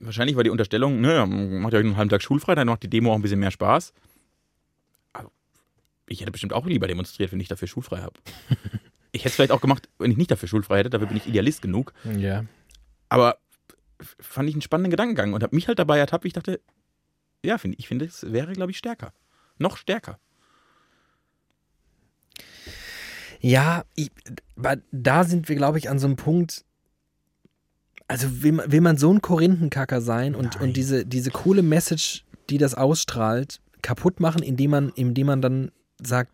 [0.00, 2.90] wahrscheinlich war die Unterstellung, ne, macht ihr euch einen halben Tag schulfrei, dann macht die
[2.90, 3.92] Demo auch ein bisschen mehr Spaß
[6.10, 8.18] ich hätte bestimmt auch lieber demonstriert, wenn ich dafür schulfrei habe.
[9.12, 11.26] ich hätte es vielleicht auch gemacht, wenn ich nicht dafür schulfrei hätte, dafür bin ich
[11.26, 11.94] Idealist genug.
[12.18, 12.44] Ja.
[13.08, 13.38] Aber
[14.18, 16.60] fand ich einen spannenden Gedankengang und habe mich halt dabei ertappt, wie ich dachte,
[17.44, 19.12] ja, find, ich finde, es wäre, glaube ich, stärker.
[19.58, 20.18] Noch stärker.
[23.40, 24.10] Ja, ich,
[24.90, 26.64] da sind wir, glaube ich, an so einem Punkt.
[28.08, 32.24] Also will man, will man so ein Korinthenkacker sein und, und diese, diese coole Message,
[32.50, 35.70] die das ausstrahlt, kaputt machen, indem man, indem man dann
[36.02, 36.32] sagt,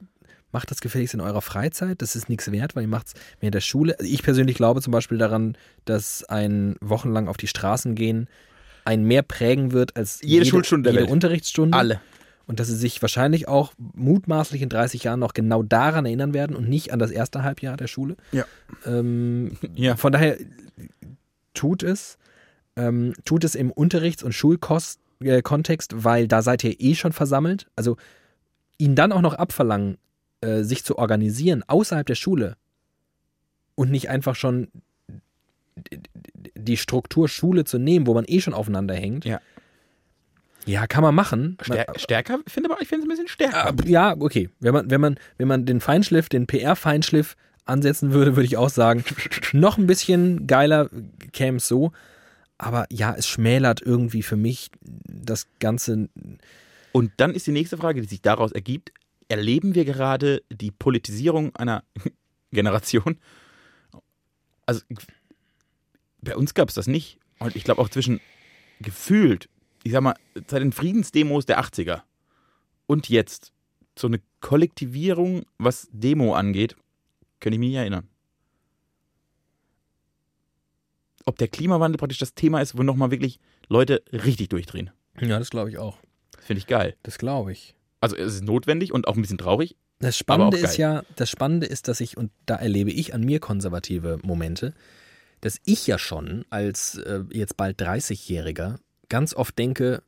[0.52, 3.54] macht das gefälligst in eurer Freizeit, das ist nichts wert, weil ihr macht es während
[3.54, 3.98] der Schule.
[3.98, 8.28] Also ich persönlich glaube zum Beispiel daran, dass ein wochenlang auf die Straßen gehen
[8.86, 11.76] ein mehr prägen wird als jede, jede Schulstunde, jede Unterrichtsstunde.
[11.76, 12.00] Alle.
[12.46, 16.54] Und dass sie sich wahrscheinlich auch mutmaßlich in 30 Jahren noch genau daran erinnern werden
[16.54, 18.16] und nicht an das erste Halbjahr der Schule.
[18.30, 18.44] Ja.
[18.86, 19.96] Ähm, ja.
[19.96, 20.38] Von daher
[21.54, 22.18] tut es,
[22.76, 27.66] ähm, tut es im Unterrichts- und Schulkontext, äh, weil da seid ihr eh schon versammelt.
[27.74, 27.96] Also
[28.78, 29.98] ihn dann auch noch abverlangen,
[30.40, 32.56] äh, sich zu organisieren außerhalb der Schule
[33.74, 34.68] und nicht einfach schon
[36.54, 39.24] die Struktur Schule zu nehmen, wo man eh schon aufeinander hängt.
[39.24, 39.40] Ja.
[40.64, 41.56] Ja, kann man machen.
[41.60, 43.72] Stär stärker, ich finde aber, ich finde es ein bisschen stärker.
[43.84, 44.50] Äh, ja, okay.
[44.58, 47.36] Wenn man, wenn man, wenn man den Feinschliff, den PR-Feinschliff
[47.66, 49.04] ansetzen würde, würde ich auch sagen,
[49.52, 50.90] noch ein bisschen geiler
[51.32, 51.92] käme es so.
[52.58, 56.08] Aber ja, es schmälert irgendwie für mich das Ganze
[56.96, 58.90] und dann ist die nächste Frage, die sich daraus ergibt,
[59.28, 61.84] erleben wir gerade die Politisierung einer
[62.52, 63.18] Generation?
[64.64, 64.80] Also
[66.22, 67.18] bei uns gab es das nicht.
[67.38, 68.18] Und ich glaube auch zwischen
[68.80, 69.50] gefühlt,
[69.84, 70.14] ich sag mal,
[70.46, 72.00] seit den Friedensdemos der 80er
[72.86, 73.52] und jetzt
[73.98, 76.76] so eine Kollektivierung, was Demo angeht,
[77.40, 78.08] kann ich mich nicht erinnern.
[81.26, 84.92] Ob der Klimawandel praktisch das Thema ist, wo nochmal wirklich Leute richtig durchdrehen.
[85.20, 85.98] Ja, das glaube ich auch.
[86.40, 86.94] Finde ich geil.
[87.02, 87.74] Das glaube ich.
[88.00, 89.76] Also es ist notwendig und auch ein bisschen traurig.
[89.98, 93.40] Das Spannende ist ja, das Spannende ist, dass ich, und da erlebe ich an mir
[93.40, 94.74] konservative Momente,
[95.40, 100.02] dass ich ja schon als äh, jetzt bald 30-Jähriger ganz oft denke,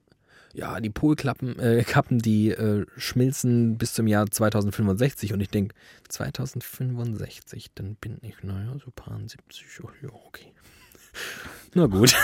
[0.52, 5.74] ja, die Polkappen, äh, Kappen, die äh, schmilzen bis zum Jahr 2065 und ich denke,
[6.08, 10.52] 2065, dann bin ich, naja, so paar 70, oh, ja, okay.
[11.74, 12.14] Na gut.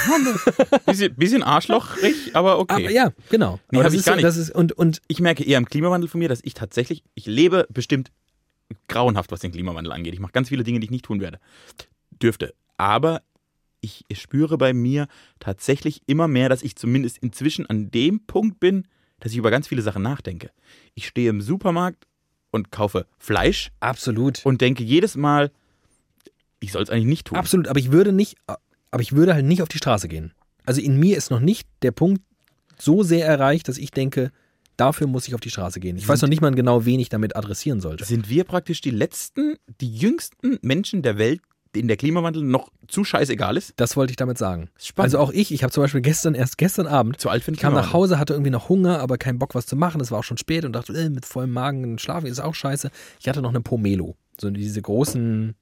[0.87, 2.74] bisschen, bisschen arschlochrig, aber okay.
[2.74, 3.61] Aber ja, genau.
[3.70, 4.24] Nee, Aber das ich ist gar nicht.
[4.24, 7.26] Das ist, und, und ich merke eher im Klimawandel von mir, dass ich tatsächlich, ich
[7.26, 8.11] lebe bestimmt
[8.88, 10.14] grauenhaft, was den Klimawandel angeht.
[10.14, 11.38] Ich mache ganz viele Dinge, die ich nicht tun werde.
[12.22, 12.54] Dürfte.
[12.76, 13.22] Aber
[13.80, 18.88] ich spüre bei mir tatsächlich immer mehr, dass ich zumindest inzwischen an dem Punkt bin,
[19.20, 20.50] dass ich über ganz viele Sachen nachdenke.
[20.94, 22.07] Ich stehe im Supermarkt
[22.50, 24.44] und kaufe Fleisch absolut.
[24.44, 25.50] und denke jedes Mal,
[26.61, 27.37] ich soll es eigentlich nicht tun.
[27.37, 28.37] Absolut, aber ich würde nicht,
[28.94, 30.33] aber ich würde halt nicht auf die Straße gehen.
[30.64, 32.22] Also in mir ist noch nicht der Punkt
[32.78, 34.30] so sehr erreicht, dass ich denke,
[34.76, 35.96] dafür muss ich auf die Straße gehen.
[35.96, 38.04] Ich weiß noch nicht mal genau, wen ich damit adressieren sollte.
[38.04, 41.40] Sind wir praktisch die letzten, die jüngsten Menschen der Welt,
[41.74, 43.72] denen der Klimawandel noch zu scheißegal ist?
[43.76, 44.70] Das wollte ich damit sagen.
[44.78, 45.07] Spannend.
[45.07, 47.59] Also auch ich, ich habe zum Beispiel gestern, erst gestern Abend, zu alt für ich
[47.59, 47.92] kam nach.
[47.92, 50.00] Hause, hatte irgendwie noch Hunger, aber keinen Bock was zu machen.
[50.00, 52.92] Es war auch schon spät und dachte, äh, mit vollem Magen schlafen ist auch scheiße.
[53.18, 54.14] Ich hatte noch eine Pomelo.
[54.40, 55.57] So diese großen,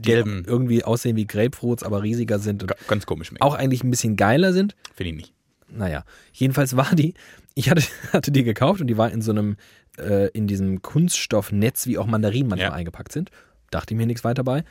[0.00, 0.44] Gelben.
[0.46, 4.16] irgendwie aussehen wie Grapefruits, aber riesiger sind und Ga- Ganz komisch, auch eigentlich ein bisschen
[4.16, 4.74] geiler sind.
[4.94, 5.32] Finde ich nicht.
[5.68, 7.14] Naja, jedenfalls war die,
[7.54, 9.56] ich hatte, hatte die gekauft und die war in so einem,
[9.98, 12.74] äh, in diesem Kunststoffnetz, wie auch Mandarinen manchmal Ja.
[12.76, 13.30] eingepackt sind.
[13.70, 14.64] Dachte mir nichts weiter bei.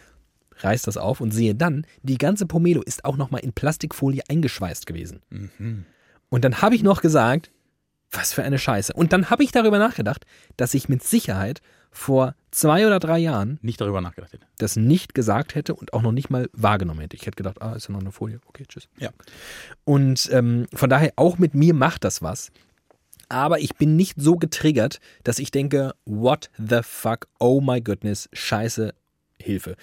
[0.59, 4.85] Reiß das auf und sehe dann, die ganze Pomelo ist auch nochmal in Plastikfolie eingeschweißt
[4.85, 5.21] gewesen.
[5.29, 5.85] Mhm.
[6.29, 7.51] Und dann habe ich noch gesagt,
[8.11, 8.93] was für eine Scheiße.
[8.93, 13.59] Und dann habe ich darüber nachgedacht, dass ich mit Sicherheit vor zwei oder drei Jahren
[13.61, 14.47] Nicht darüber nachgedacht hätte.
[14.57, 17.15] das nicht gesagt hätte und auch noch nicht mal wahrgenommen hätte.
[17.15, 18.39] Ich hätte gedacht, ah, ist ja noch eine Folie.
[18.47, 18.87] Okay, tschüss.
[18.97, 19.09] Ja.
[19.83, 22.51] Und ähm, von daher, auch mit mir macht das was.
[23.27, 28.29] Aber ich bin nicht so getriggert, dass ich denke, what the fuck, oh my goodness,
[28.31, 28.93] scheiße,
[29.41, 29.75] Hilfe.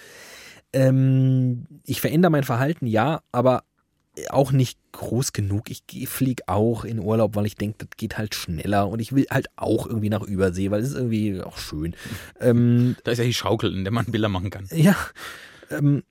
[0.73, 3.65] Ähm, ich verändere mein Verhalten, ja, aber
[4.29, 5.70] auch nicht groß genug.
[5.70, 9.27] Ich fliege auch in Urlaub, weil ich denke, das geht halt schneller und ich will
[9.31, 11.94] halt auch irgendwie nach Übersee, weil es ist irgendwie auch schön.
[12.40, 14.68] Ähm, Da ist ja die Schaukel, in der man Bilder machen kann.
[14.75, 14.96] ja,
[15.70, 16.03] ähm,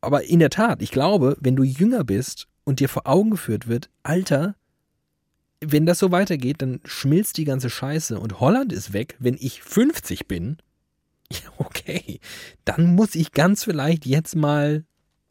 [0.00, 3.66] aber in der Tat, ich glaube, wenn du jünger bist und dir vor Augen geführt
[3.68, 4.54] wird, Alter,
[5.62, 9.62] wenn das so weitergeht, dann schmilzt die ganze Scheiße und Holland ist weg, wenn ich
[9.62, 10.58] 50 bin.
[11.32, 12.20] Ja, okay,
[12.64, 14.84] dann muss ich ganz vielleicht jetzt mal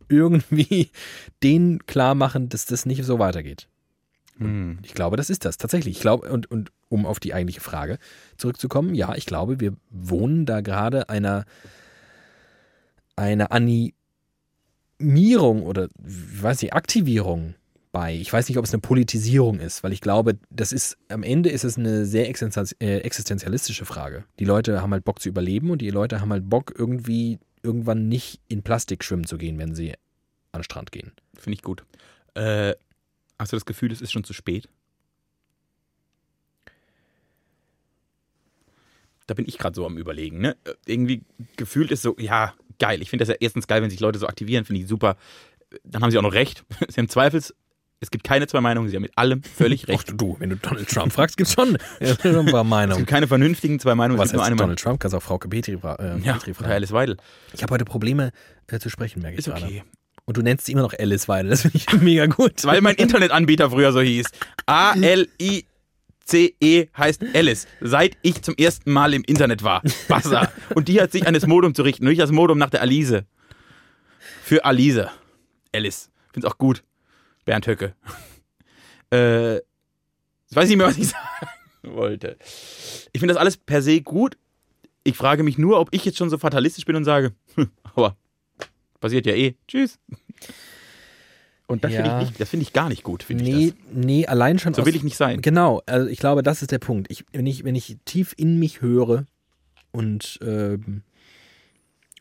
[0.10, 0.90] irgendwie
[1.44, 3.68] denen klar machen, dass das nicht so weitergeht.
[4.38, 4.80] Hm.
[4.84, 5.98] Ich glaube, das ist das tatsächlich.
[5.98, 8.00] Ich glaube, und, und um auf die eigentliche Frage
[8.38, 11.46] zurückzukommen, ja, ich glaube, wir wohnen da gerade einer,
[13.16, 13.94] einer Animierung
[15.64, 17.56] oder, ich weiß nicht, Aktivierung
[17.92, 18.16] bei.
[18.16, 21.50] Ich weiß nicht, ob es eine Politisierung ist, weil ich glaube, das ist, am Ende
[21.50, 24.26] ist es eine sehr äh, existenzialistische Frage.
[24.40, 28.08] Die Leute haben halt Bock zu überleben und die Leute haben halt Bock, irgendwie irgendwann
[28.08, 29.94] nicht in Plastik schwimmen zu gehen, wenn sie
[30.52, 31.12] an den Strand gehen.
[31.36, 31.84] Finde ich gut.
[32.34, 32.76] Äh,
[33.38, 34.70] hast du das Gefühl, es ist schon zu spät?
[39.28, 40.40] Da bin ich gerade so am Überlegen.
[40.40, 40.58] Ne?
[40.64, 41.24] Äh, Irgendwie
[41.56, 43.02] gefühlt ist so, ja, geil.
[43.02, 45.18] Ich finde das ja erstens geil, wenn sich Leute so aktivieren, finde ich super.
[45.84, 46.66] Dann haben sie auch noch recht.
[46.90, 47.54] Sie haben Zweifels.
[48.02, 50.14] Es gibt keine zwei Meinungen, sie haben mit allem völlig Ach recht.
[50.16, 52.98] du, wenn du Donald Trump fragst, gibt's schon ja, schon ein paar Es Meinungen.
[53.00, 54.68] gibt keine vernünftigen zwei Meinungen, Was es gibt nur heißt eine Meinung.
[54.76, 55.00] Donald Trump?
[55.02, 56.72] Kannst auch Frauke Petri, äh, Ja, Petri fragen.
[56.72, 57.18] Alice Weidel.
[57.54, 58.32] Ich habe heute Probleme
[58.68, 59.66] äh, zu sprechen, merke ich Ist gerade.
[59.66, 59.84] okay.
[60.26, 61.50] Und du nennst sie immer noch Alice Weidel.
[61.50, 62.64] Das finde ich mega gut.
[62.64, 64.28] Weil mein Internetanbieter früher so hieß.
[64.68, 65.68] A-L-I-C-E
[66.98, 67.68] heißt Alice.
[67.82, 69.82] Seit ich zum ersten Mal im Internet war.
[70.08, 70.50] Bassa.
[70.76, 72.06] Und die hat sich an das Modem zu richten.
[72.06, 73.24] Und nicht das Modem nach der Alice.
[74.44, 75.02] Für Alice.
[75.74, 76.10] Alice.
[76.32, 76.84] Find's auch gut.
[77.50, 77.96] Bernd Höcke.
[79.12, 79.64] Äh, ich
[80.56, 82.38] weiß nicht mehr, was ich sagen wollte.
[83.12, 84.38] Ich finde das alles per se gut.
[85.04, 88.16] Ich frage mich nur, ob ich jetzt schon so fatalistisch bin und sage, hm, aber
[89.00, 89.56] passiert ja eh.
[89.68, 89.98] Tschüss.
[91.66, 92.04] Und das Ja.
[92.04, 93.78] finde ich, nicht- das finde ich gar nicht gut, finde ich Nee, das.
[94.06, 95.42] nee, allein schon So aus, will ich nicht sein.
[95.42, 97.10] Genau, also ich glaube, das ist der Punkt.
[97.10, 99.26] Ich, wenn, ich, wenn ich tief in mich höre
[99.92, 101.02] und ähm,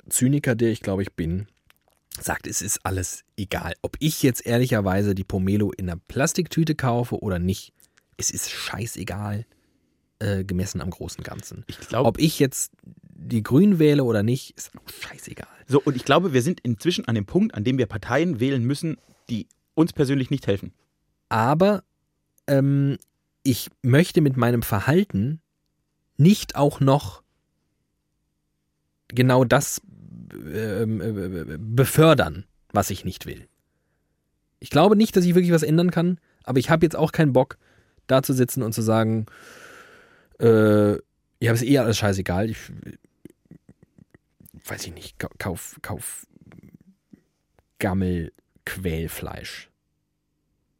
[0.08, 1.48] Zyniker, der ich glaube ich bin,
[2.22, 3.74] sagt, es ist alles egal.
[3.82, 7.72] Ob ich jetzt ehrlicherweise die Pomelo in einer Plastiktüte kaufe oder nicht,
[8.16, 9.46] es ist scheißegal,
[10.18, 11.64] äh, gemessen am großen Ganzen.
[11.66, 15.48] Ich glaube, Ob ich jetzt die Grünen wähle oder nicht, ist auch scheißegal.
[15.66, 18.64] so, und ich glaube, wir sind inzwischen an dem Punkt, an dem wir Parteien wählen
[18.64, 18.96] müssen,
[19.28, 20.72] die uns persönlich nicht helfen.
[21.28, 21.84] Aber
[22.46, 22.98] ähm,
[23.42, 25.40] ich möchte mit meinem Verhalten
[26.16, 27.22] nicht auch noch
[29.08, 29.80] genau das
[30.32, 30.86] äh,
[31.58, 33.46] befördern, was ich nicht will.
[34.60, 37.32] Ich glaube nicht, dass ich wirklich was ändern kann, aber ich habe jetzt auch keinen
[37.32, 37.58] Bock,
[38.06, 39.26] da zu sitzen und zu sagen,
[40.40, 40.92] äh,
[41.40, 42.50] ja, ist eh alles scheißegal.
[42.50, 42.58] Ich
[44.66, 46.26] weiß ich nicht, kau- kauf, kauf
[47.78, 49.70] Gammelquälfleisch.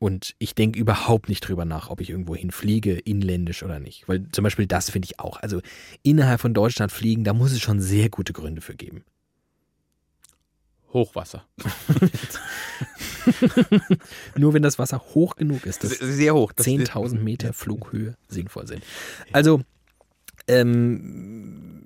[0.01, 4.07] Und ich denke überhaupt nicht drüber nach, ob ich irgendwo hinfliege, inländisch oder nicht.
[4.09, 5.39] Weil zum Beispiel das finde ich auch.
[5.39, 5.61] Also
[6.05, 9.05] innerhalb von Deutschland fliegen, da muss es schon sehr gute Gründe für geben.
[10.93, 11.45] Hochwasser.
[14.37, 16.53] Nur wenn das Wasser hoch genug ist, dass Sehr hoch.
[16.53, 18.83] Das- 10.000 Meter Flughöhe sinnvoll sind.
[19.33, 19.61] Also,
[20.47, 21.83] ähm,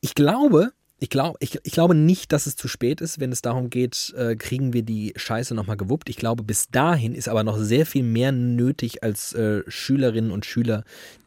[0.00, 3.40] ich glaube, ich, glaub, ich, ich glaube nicht, dass es zu spät ist, wenn es
[3.40, 6.10] darum geht, äh, kriegen wir die Scheiße nochmal gewuppt.
[6.10, 10.44] Ich glaube, bis dahin ist aber noch sehr viel mehr nötig als äh, Schülerinnen und
[10.44, 10.84] Schüler,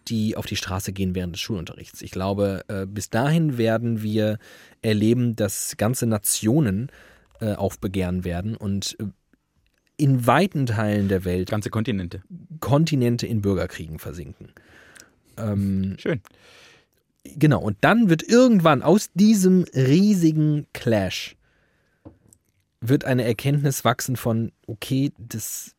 [0.08, 2.04] die auf die Straße gehen während des Schulunterrichts.
[2.04, 4.38] Ich glaube, äh, bis dahin werden wir
[4.84, 6.92] erleben, dass ganze Nationen
[7.42, 9.06] äh, aufbegehren werden und äh,
[9.98, 12.22] in weiten Teilen der Welt Ganze Kontinente.
[12.60, 14.52] Kontinente in Bürgerkriegen versinken.
[15.38, 16.22] Ähm, Schön.
[17.24, 21.36] Genau, und dann wird irgendwann aus diesem riesigen Clash
[22.82, 25.74] wird eine Erkenntnis wachsen von, okay, das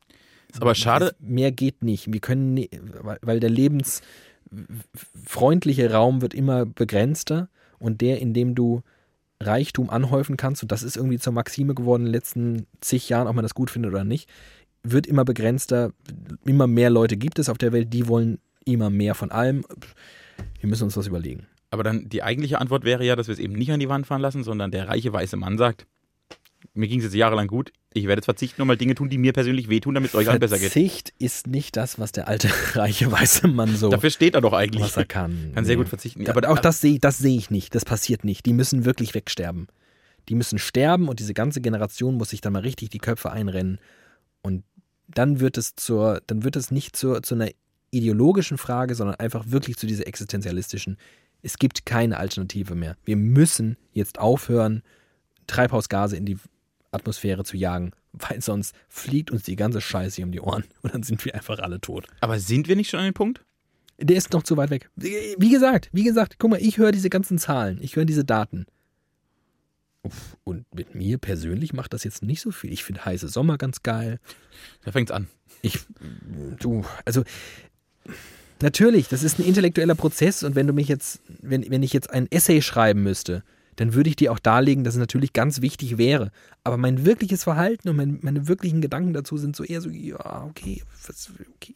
[0.50, 1.14] Ist aber schade.
[1.20, 2.10] mehr geht nicht.
[2.12, 2.70] Wir können, nie-
[3.02, 8.82] weil weil der lebensfreundliche Raum wird immer begrenzter und der, in dem du
[9.40, 13.26] Reichtum anhäufen kannst, und das ist irgendwie zur Maxime geworden in den letzten zig Jahren,
[13.26, 14.28] ob man das gut findet oder nicht,
[14.82, 15.92] wird immer begrenzter.
[16.46, 19.64] Immer mehr Leute gibt es auf der Welt, die wollen immer mehr von allem.
[20.60, 21.46] Wir müssen uns was überlegen.
[21.70, 24.06] Aber dann die eigentliche Antwort wäre ja, dass wir es eben nicht an die Wand
[24.06, 25.86] fahren lassen, sondern der reiche weiße Mann sagt,
[26.72, 29.18] mir ging es jetzt jahrelang gut, ich werde jetzt verzichten und mal Dinge tun, die
[29.18, 30.72] mir persönlich wehtun, damit es euch allen besser geht.
[30.72, 34.52] Verzicht ist nicht das, was der alte reiche weiße Mann so Dafür steht er doch
[34.52, 34.82] eigentlich.
[34.82, 35.50] was er kann.
[35.54, 36.28] Kann sehr gut verzichten.
[36.28, 37.74] Aber auch das sehe das sehe ich nicht.
[37.74, 38.46] Das passiert nicht.
[38.46, 39.68] Die müssen wirklich wegsterben.
[40.28, 43.78] Die müssen sterben und diese ganze Generation muss sich dann mal richtig die Köpfe einrennen.
[44.42, 44.64] Und
[45.06, 47.50] dann wird es zur, dann wird es nicht zur, zu einer
[47.94, 50.96] ideologischen Frage, sondern einfach wirklich zu dieser existenzialistischen.
[51.42, 52.96] Es gibt keine Alternative mehr.
[53.04, 54.82] Wir müssen jetzt aufhören,
[55.46, 56.38] Treibhausgase in die
[56.90, 61.02] Atmosphäre zu jagen, weil sonst fliegt uns die ganze Scheiße um die Ohren und dann
[61.02, 62.06] sind wir einfach alle tot.
[62.20, 63.44] Aber sind wir nicht schon an dem Punkt?
[63.98, 64.90] Der ist noch zu weit weg.
[64.96, 68.66] Wie gesagt, wie gesagt, guck mal, ich höre diese ganzen Zahlen, ich höre diese Daten.
[70.02, 72.72] Uff, Und mit mir persönlich macht das jetzt nicht so viel.
[72.72, 74.18] Ich finde heiße Sommer ganz geil.
[74.84, 75.28] Da fängt's an.
[75.62, 75.78] Ich,
[76.58, 77.22] du, also
[78.62, 82.10] natürlich, das ist ein intellektueller Prozess und wenn du mich jetzt, wenn, wenn ich jetzt
[82.10, 83.42] ein Essay schreiben müsste,
[83.76, 86.30] dann würde ich dir auch darlegen, dass es natürlich ganz wichtig wäre.
[86.62, 90.44] Aber mein wirkliches Verhalten und mein, meine wirklichen Gedanken dazu sind so eher so, ja,
[90.44, 91.74] okay, was, okay.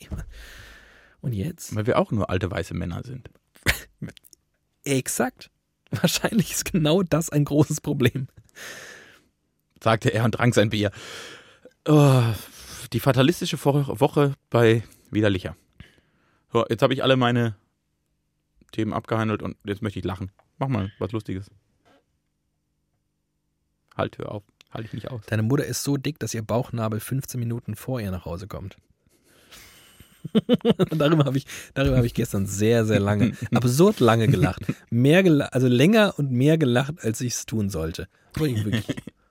[1.20, 1.74] Und jetzt?
[1.74, 3.30] Weil wir auch nur alte weiße Männer sind.
[4.84, 5.50] Exakt.
[5.90, 8.28] Wahrscheinlich ist genau das ein großes Problem.
[9.82, 10.92] sagte er und trank sein Bier.
[11.86, 12.22] Oh,
[12.92, 15.56] die fatalistische Wo- Woche bei Widerlicher.
[16.52, 17.56] So, jetzt habe ich alle meine
[18.72, 20.30] Themen abgehandelt und jetzt möchte ich lachen.
[20.58, 21.50] Mach mal was Lustiges.
[23.96, 24.44] Halt, hör auf.
[24.70, 25.22] Halte ich nicht aus.
[25.26, 28.76] Deine Mutter ist so dick, dass ihr Bauchnabel 15 Minuten vor ihr nach Hause kommt.
[30.90, 34.62] darüber habe ich, darüber habe ich gestern sehr, sehr lange, absurd lange gelacht.
[34.90, 38.08] Mehr gela also länger und mehr gelacht, als ich es tun sollte.
[38.34, 38.84] Wirklich,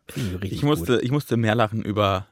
[0.07, 2.27] fand ich richtig Ich musste, ich musste mehr lachen über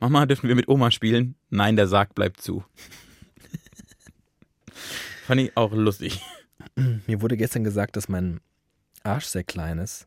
[0.00, 1.36] Mama, dürfen wir mit Oma spielen?
[1.48, 2.64] Nein, der Sarg bleibt zu.
[5.26, 6.20] Fand ich auch lustig.
[7.06, 8.40] Mir wurde gestern gesagt, dass mein
[9.02, 10.06] Arsch sehr klein ist.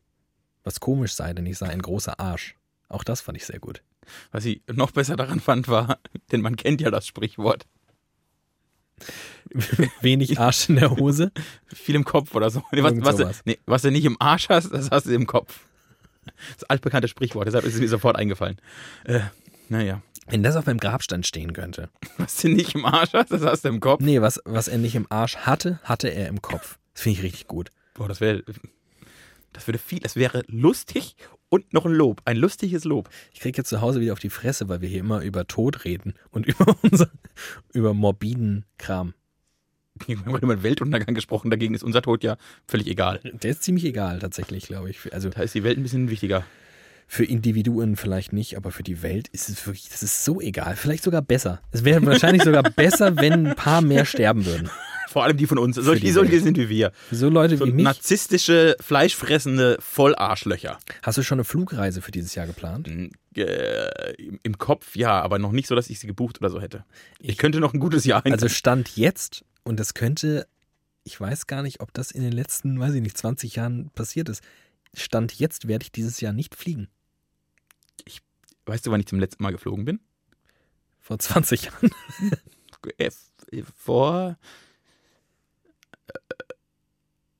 [0.64, 2.56] Was komisch sei, denn ich sei ein großer Arsch.
[2.88, 3.82] Auch das fand ich sehr gut.
[4.32, 5.98] Was ich noch besser daran fand, war,
[6.32, 7.66] denn man kennt ja das Sprichwort,
[10.00, 11.32] Wenig Arsch in der Hose.
[11.66, 12.62] viel im Kopf oder so.
[12.72, 15.26] Nee, was, was, du, nee, was du nicht im Arsch hast, das hast du im
[15.26, 15.60] Kopf.
[16.54, 18.58] Das altbekannte Sprichwort, deshalb ist es mir sofort eingefallen.
[19.04, 19.20] Äh,
[19.70, 21.88] naja, Wenn das auf meinem Grabstein stehen könnte.
[22.18, 24.00] was du nicht im Arsch hast, das hast du im Kopf.
[24.00, 26.78] Nee, was, was er nicht im Arsch hatte, hatte er im Kopf.
[26.92, 27.70] Das finde ich richtig gut.
[27.94, 28.44] Boah, das wäre,
[29.52, 31.16] das würde viel, das wäre lustig
[31.48, 33.08] und noch ein Lob, ein lustiges Lob.
[33.32, 35.84] Ich kriege jetzt zu Hause wieder auf die Fresse, weil wir hier immer über Tod
[35.84, 37.10] reden und über unser,
[37.72, 39.14] über morbiden Kram.
[40.06, 43.20] Wir haben über den Weltuntergang gesprochen, dagegen ist unser Tod ja völlig egal.
[43.22, 45.12] Der ist ziemlich egal, tatsächlich, glaube ich.
[45.12, 46.44] Also Da ist die Welt ein bisschen wichtiger.
[47.12, 50.76] Für Individuen vielleicht nicht, aber für die Welt ist es wirklich, das ist so egal.
[50.76, 51.60] Vielleicht sogar besser.
[51.72, 54.70] Es wäre wahrscheinlich sogar besser, wenn ein paar mehr sterben würden.
[55.08, 56.92] Vor allem die von uns, solche, die solche sind wie wir.
[57.10, 57.82] So Leute So wie mich.
[57.82, 60.78] narzisstische, fleischfressende Vollarschlöcher.
[61.02, 62.88] Hast du schon eine Flugreise für dieses Jahr geplant?
[63.34, 64.12] Äh,
[64.44, 66.84] im, Kopf ja, aber noch nicht so, dass ich sie gebucht oder so hätte.
[67.18, 70.46] Ich, Ich- könnte noch ein gutes Jahr Also Stand jetzt, und das könnte,
[71.02, 74.28] ich weiß gar nicht, ob das in den letzten, weiß ich nicht, 20 Jahren passiert
[74.28, 74.44] ist.
[74.94, 76.86] Stand jetzt werde ich dieses Jahr nicht fliegen.
[78.70, 79.98] Weißt du, wann ich zum letzten Mal geflogen bin?
[81.00, 81.90] Vor 20 Jahren.
[82.98, 83.10] Äh,
[83.74, 84.36] Vor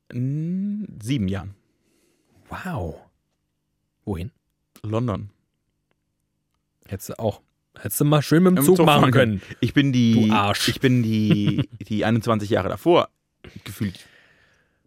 [0.09, 0.15] äh,
[1.01, 1.55] sieben Jahren.
[2.49, 2.97] Wow.
[4.05, 4.33] Wohin?
[4.83, 5.31] London.
[6.89, 7.43] Hättest du auch.
[7.79, 9.43] Hättest du mal schön mit dem Im Zug Zug machen fahren können.
[9.61, 10.67] Ich bin die, Du Arsch.
[10.69, 13.09] ich bin die, die 21 Jahre davor
[13.65, 14.05] gefühlt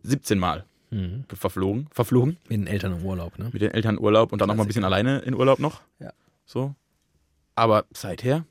[0.04, 1.24] 17 Mal Mhm.
[1.34, 2.38] verflogen, verflogen.
[2.50, 3.50] Mit den Eltern im Urlaub, ne?
[3.52, 5.82] Mit den Eltern in Urlaub und dann noch mal ein bisschen alleine in Urlaub noch.
[6.00, 6.12] Ja.
[6.46, 6.76] So.
[7.56, 8.46] Aber seither,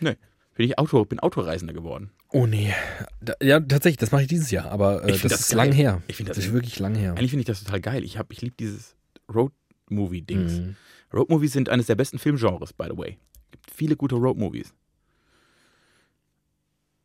[0.00, 0.16] ne,
[0.54, 2.10] bin ich Auto, bin Autoreisender geworden.
[2.30, 2.74] Oh nee.
[3.20, 5.56] Da, ja, tatsächlich, das mache ich dieses Jahr, aber äh, Ich das, das ist geil.
[5.68, 6.02] lang her.
[6.08, 7.12] Ich finde Das das, ist wirklich lang her.
[7.12, 8.04] eigentlich finde ich das total geil.
[8.04, 8.96] Ich ich liebe dieses
[9.34, 10.52] Road-Movie-Dings.
[10.60, 10.76] Mhm.
[11.14, 13.18] Road-Movies sind eines der besten Filmgenres, by the way.
[13.46, 14.74] Es gibt viele gute Road-Movies.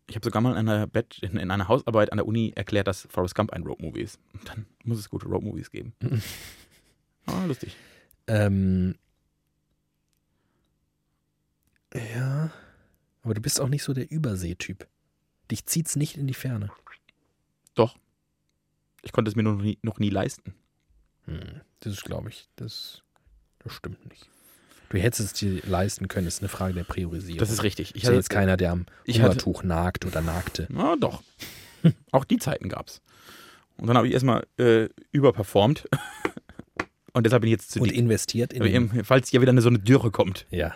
[0.10, 2.88] Ich habe sogar mal in einer, Bett, in, in einer Hausarbeit an der Uni erklärt,
[2.88, 4.20] dass Forrest Gump ein Road-Movie ist.
[4.34, 5.94] Und dann muss es gute Road-Movies geben.
[7.26, 7.78] Ah, lustig.
[8.28, 8.96] Ähm,
[11.94, 12.52] ja,
[13.24, 14.88] aber du bist auch nicht so der Überseetyp.
[15.52, 16.70] Dich zieht's nicht in die Ferne.
[19.04, 20.56] Ich konnte es mir noch nie, noch nie leisten.
[21.26, 23.04] Hm, das ist, glaube ich, das,
[23.60, 24.28] das stimmt nicht.
[24.90, 27.40] Du hättest es dir leisten können, ist eine Frage der Priorisierung.
[27.40, 27.96] Das ist richtig.
[27.96, 30.68] ich hatte, jetzt keiner, der am Hungertuch nagt oder nagte.
[30.70, 31.24] Na doch.
[32.12, 33.02] Auch die Zeiten gab's.
[33.78, 35.90] Und dann habe ich erstmal äh, überperformt.
[37.14, 39.80] Und deshalb bin ich jetzt zu Und investiert in Falls hier wieder eine, so eine
[39.80, 40.48] Dürre kommt.
[40.50, 40.74] Ja.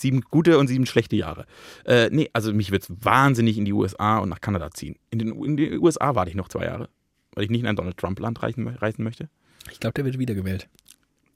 [0.00, 1.44] Sieben gute und sieben schlechte Jahre.
[1.84, 4.96] Äh, nee, also mich wird's wahnsinnig in die USA und nach Kanada ziehen.
[5.10, 6.88] In den, in die USA warte ich noch zwei Jahre,
[7.34, 9.28] weil ich nicht in ein Donald Trump-Land reisen, reisen möchte.
[9.70, 10.68] Ich glaube, der wird wiedergewählt.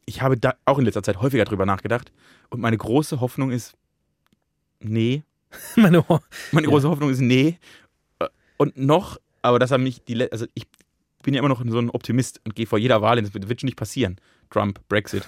[0.06, 2.10] Ich habe da auch in letzter Zeit häufiger drüber nachgedacht.
[2.48, 3.74] Und meine große Hoffnung ist,
[4.80, 5.22] nee.
[5.76, 6.04] Meine
[6.52, 6.70] Meine Ja.
[6.70, 7.58] große Hoffnung ist, nee.
[8.18, 10.64] Äh, Und noch, aber das haben mich die, also ich
[11.24, 13.24] bin ja immer noch so ein Optimist und gehe vor jeder Wahl hin.
[13.24, 14.16] Das wird schon nicht passieren.
[14.50, 15.24] Trump, Brexit.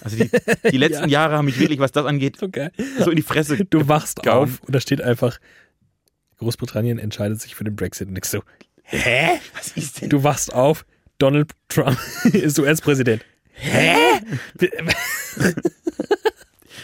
[0.00, 0.30] Also die,
[0.70, 2.48] die letzten Jahre haben mich wirklich, was das angeht, So
[2.98, 3.64] so in die Fresse.
[3.66, 4.44] Du wachst gehauen.
[4.44, 5.38] auf und da steht einfach,
[6.38, 8.08] Großbritannien entscheidet sich für den Brexit.
[8.08, 8.42] Und ich so,
[8.82, 9.38] Hä?
[9.54, 10.08] Was ist denn?
[10.08, 10.86] du wachst auf,
[11.18, 11.98] Donald Trump
[12.32, 13.24] ist US-Präsident.
[13.52, 13.94] Hä?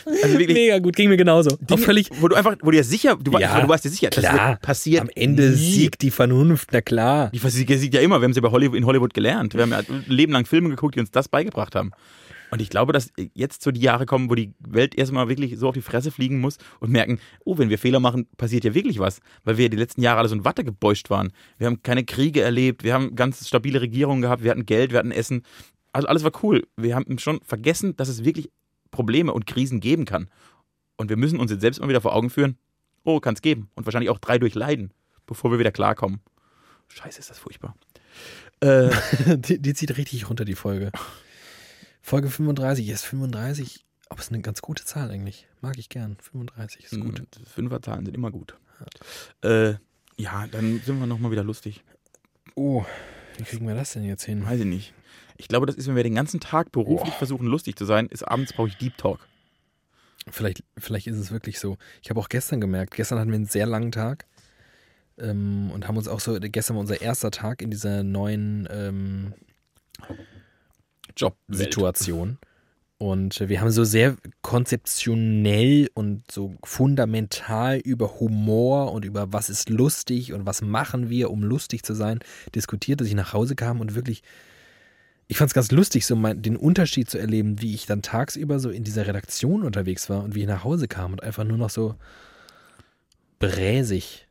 [0.06, 1.56] Also wirklich, Mega gut, ging mir genauso.
[1.56, 4.08] Dinge, völlig, wo du einfach, wo du ja sicher, du, Ja, du warst dir sicher,
[4.10, 4.56] klar.
[4.56, 5.00] passiert.
[5.02, 5.56] am Ende nie.
[5.56, 7.30] siegt die Vernunft, na klar.
[7.30, 9.54] Die sieht ja immer, wir haben sie bei Hollywood, in Hollywood gelernt.
[9.54, 11.90] Wir haben ja Leben lang Filme geguckt, die uns das beigebracht haben.
[12.50, 15.68] Und ich glaube, dass jetzt so die Jahre kommen, wo die Welt erstmal wirklich so
[15.68, 18.98] auf die Fresse fliegen muss und merken, oh, wenn wir Fehler machen, passiert ja wirklich
[18.98, 19.20] was.
[19.44, 21.32] Weil wir die letzten Jahre alle so in Watte gebeuscht waren.
[21.58, 25.00] Wir haben keine Kriege erlebt, wir haben ganz stabile Regierungen gehabt, wir hatten Geld, wir
[25.00, 25.42] hatten Essen.
[25.92, 26.66] Also alles war cool.
[26.76, 28.50] Wir haben schon vergessen, dass es wirklich
[28.90, 30.28] Probleme und Krisen geben kann.
[30.96, 32.56] Und wir müssen uns jetzt selbst mal wieder vor Augen führen,
[33.04, 33.70] oh, kann es geben.
[33.74, 34.92] Und wahrscheinlich auch drei durchleiden,
[35.26, 36.20] bevor wir wieder klarkommen.
[36.88, 37.76] Scheiße, ist das furchtbar.
[38.60, 38.90] Äh,
[39.36, 40.90] Die, die zieht richtig runter, die Folge.
[42.00, 45.48] Folge 35, ist 35, aber ist eine ganz gute Zahl eigentlich.
[45.60, 46.16] Mag ich gern.
[46.20, 47.18] 35 ist gut.
[47.18, 47.40] gut.
[47.52, 48.56] Fünferzahlen sind immer gut.
[49.42, 49.74] Äh,
[50.16, 51.82] ja, dann sind wir nochmal wieder lustig.
[52.54, 52.84] Oh,
[53.36, 54.44] wie kriegen wir das denn jetzt hin?
[54.46, 54.94] Weiß ich nicht.
[55.38, 57.18] Ich glaube, das ist, wenn wir den ganzen Tag beruflich Boah.
[57.18, 59.20] versuchen, lustig zu sein, ist abends brauche ich Deep Talk.
[60.28, 61.76] Vielleicht, vielleicht ist es wirklich so.
[62.02, 64.26] Ich habe auch gestern gemerkt, gestern hatten wir einen sehr langen Tag
[65.18, 69.34] ähm, und haben uns auch so, gestern war unser erster Tag in dieser neuen ähm,
[71.16, 71.36] Job.
[71.48, 72.38] Situation.
[72.98, 79.68] Und wir haben so sehr konzeptionell und so fundamental über Humor und über was ist
[79.68, 82.20] lustig und was machen wir, um lustig zu sein,
[82.54, 84.22] diskutiert, dass ich nach Hause kam und wirklich,
[85.28, 88.58] ich fand es ganz lustig, so mein, den Unterschied zu erleben, wie ich dann tagsüber
[88.60, 91.58] so in dieser Redaktion unterwegs war und wie ich nach Hause kam und einfach nur
[91.58, 91.96] noch so
[93.38, 94.26] bräsig.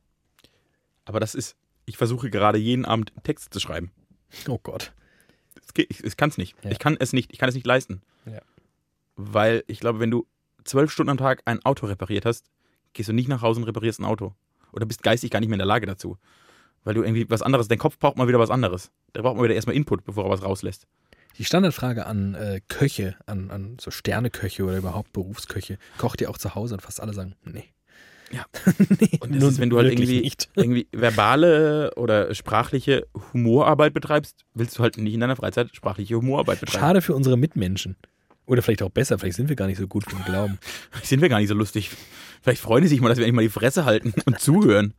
[1.06, 3.92] Aber das ist, ich versuche gerade jeden Abend Texte zu schreiben.
[4.48, 4.94] Oh Gott.
[5.74, 6.56] Geht- Ich, ich kann es nicht.
[6.64, 6.72] Ja.
[6.72, 7.32] Ich kann es nicht.
[7.34, 8.02] Ich kann es nicht leisten.
[8.26, 8.42] Ja.
[9.16, 10.26] Weil ich glaube, wenn du
[10.64, 12.46] zwölf Stunden am Tag ein Auto repariert hast,
[12.94, 14.34] gehst du nicht nach Hause und reparierst ein Auto.
[14.72, 16.18] Oder bist geistig gar nicht mehr in der Lage dazu.
[16.86, 18.92] Weil du irgendwie was anderes, dein Kopf braucht mal wieder was anderes.
[19.14, 20.88] Der braucht mal wieder erstmal Input, bevor er was rauslässt.
[21.38, 26.38] Die Standardfrage an äh, Köche, an, an so Sterneköche oder überhaupt Berufsköche, kocht ihr auch
[26.38, 27.66] zu Hause und fast alle sagen, nee.
[28.32, 28.46] Ja.
[29.00, 34.78] nee, Und das ist, wenn du halt irgendwie, irgendwie verbale oder sprachliche Humorarbeit betreibst, willst
[34.78, 36.82] du halt nicht in deiner Freizeit sprachliche Humorarbeit betreiben.
[36.82, 37.98] Schade für unsere Mitmenschen.
[38.46, 40.60] Oder vielleicht auch besser, vielleicht sind wir gar nicht so gut, wir glauben.
[41.04, 41.90] Sind wir gar nicht so lustig.
[42.44, 44.94] Vielleicht freuen die sich mal, dass wir endlich mal die Fresse halten und zuhören.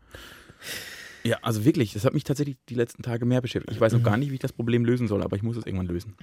[1.26, 3.74] Ja, also wirklich, das hat mich tatsächlich die letzten Tage mehr beschäftigt.
[3.74, 5.66] Ich weiß noch gar nicht, wie ich das Problem lösen soll, aber ich muss es
[5.66, 6.16] irgendwann lösen.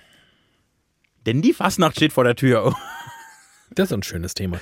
[1.25, 2.75] Denn die Fastnacht steht vor der Tür.
[3.75, 4.59] Das ist ein schönes Thema.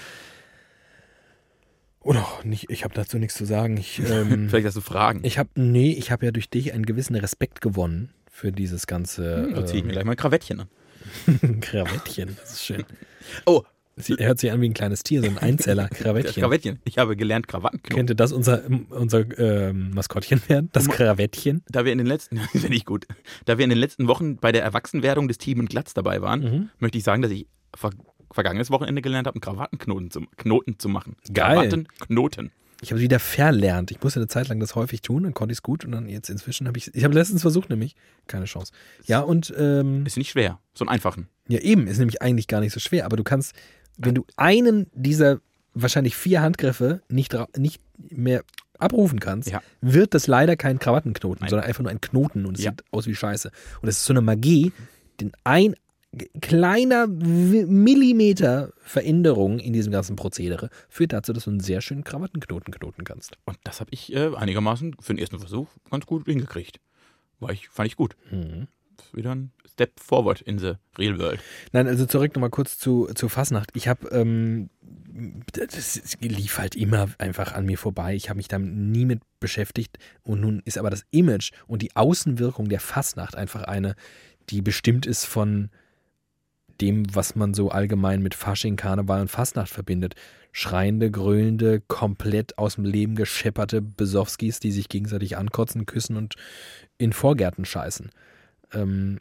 [1.99, 3.75] Oder auch nicht, ich habe dazu nichts zu sagen.
[3.75, 5.19] Ich, ähm, Vielleicht hast du Fragen.
[5.23, 9.51] ich habe, nee, ich habe ja durch dich einen gewissen Respekt gewonnen für dieses ganze
[9.53, 10.69] da ziehe ich mir ähm, gleich mal ein Krawettchen an.
[11.61, 12.37] Krawettchen.
[12.39, 12.85] Das ist schön.
[13.45, 13.63] Oh,
[13.97, 16.41] Sie hört sich an wie ein kleines Tier, so ein Einzeller, Krawettchen.
[16.43, 16.79] Krawettchen.
[16.85, 17.95] Ich habe gelernt, Krawattenknoten.
[17.95, 20.69] Könnte das unser, unser ähm, Maskottchen werden?
[20.73, 21.63] Das Krawettchen?
[21.69, 23.05] Da wir in den letzten, finde ich gut,
[23.45, 26.41] da wir in den letzten Wochen bei der Erwachsenwerdung des Team und Glatz dabei waren,
[26.41, 26.69] Mhm.
[26.79, 27.91] möchte ich sagen, dass ich ver
[28.33, 31.17] vergangenes Wochenende gelernt habe, einen Krawattenknoten zu, Knoten zu machen.
[31.33, 31.55] Geil.
[31.57, 32.51] Krawattenknoten.
[32.81, 33.91] Ich habe es wieder verlernt.
[33.91, 36.07] Ich musste eine Zeit lang das häufig tun, dann konnte ich es gut und dann
[36.09, 37.93] jetzt inzwischen habe ich Ich habe letztens versucht, nämlich.
[38.27, 38.71] Keine Chance.
[39.05, 40.59] Ja, und ähm, Ist nicht schwer.
[40.73, 41.27] So einen einfachen.
[41.49, 43.53] ja, eben, ist nämlich eigentlich gar nicht so schwer, aber du kannst,
[44.03, 45.39] wenn du einen dieser
[45.73, 48.43] wahrscheinlich vier Handgriffe nicht, nicht mehr
[48.77, 49.61] abrufen kannst, Ja.
[49.81, 51.49] wird das leider kein Krawattenknoten, Nein.
[51.49, 52.71] sondern einfach nur ein Knoten und es Ja.
[52.71, 53.51] sieht aus wie Scheiße.
[53.81, 54.71] Und es ist so eine Magie,
[55.19, 55.75] denn ein
[56.41, 62.73] kleiner Millimeter Veränderung in diesem ganzen Prozedere führt dazu, dass du einen sehr schönen Krawattenknoten
[62.73, 63.37] knoten kannst.
[63.45, 66.79] Und das habe ich äh, einigermaßen für den ersten Versuch ganz gut hingekriegt.
[67.39, 68.15] War ich, fand ich gut.
[68.29, 68.67] Mhm.
[69.13, 71.39] Wieder ein Step forward in the real world.
[71.71, 73.71] Nein, also zurück nochmal kurz zu, zu Fasnacht.
[73.73, 74.69] Ich habe, ähm,
[75.53, 78.15] das lief halt immer einfach an mir vorbei.
[78.15, 79.97] Ich habe mich damit nie mit beschäftigt.
[80.23, 83.95] Und nun ist aber das Image und die Außenwirkung der Fasnacht einfach eine,
[84.49, 85.69] die bestimmt ist von
[86.81, 90.15] dem, was man so allgemein mit Fasching, Karneval und Fastnacht verbindet.
[90.51, 96.35] Schreiende, grölende, komplett aus dem Leben geschepperte Besowskis, die sich gegenseitig ankotzen, küssen und
[96.97, 98.09] in Vorgärten scheißen.
[98.74, 99.19] Ähm,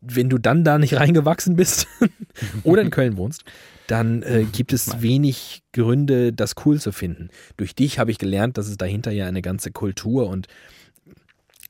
[0.00, 1.86] wenn du dann da nicht reingewachsen bist
[2.62, 3.44] oder in Köln wohnst,
[3.86, 7.30] dann äh, gibt es wenig Gründe, das cool zu finden.
[7.56, 10.46] Durch dich habe ich gelernt, dass es dahinter ja eine ganze Kultur und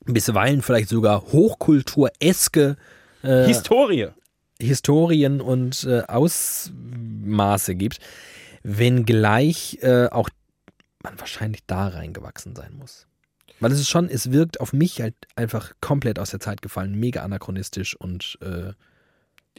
[0.05, 2.75] bisweilen vielleicht sogar hochkultureske
[3.23, 4.09] äh, Historie.
[4.61, 7.99] Historien und äh, Ausmaße gibt,
[8.63, 10.29] wenngleich äh, auch
[11.01, 13.07] man wahrscheinlich da reingewachsen sein muss.
[13.59, 16.95] Weil es ist schon, es wirkt auf mich halt einfach komplett aus der Zeit gefallen,
[16.95, 18.73] mega anachronistisch und äh,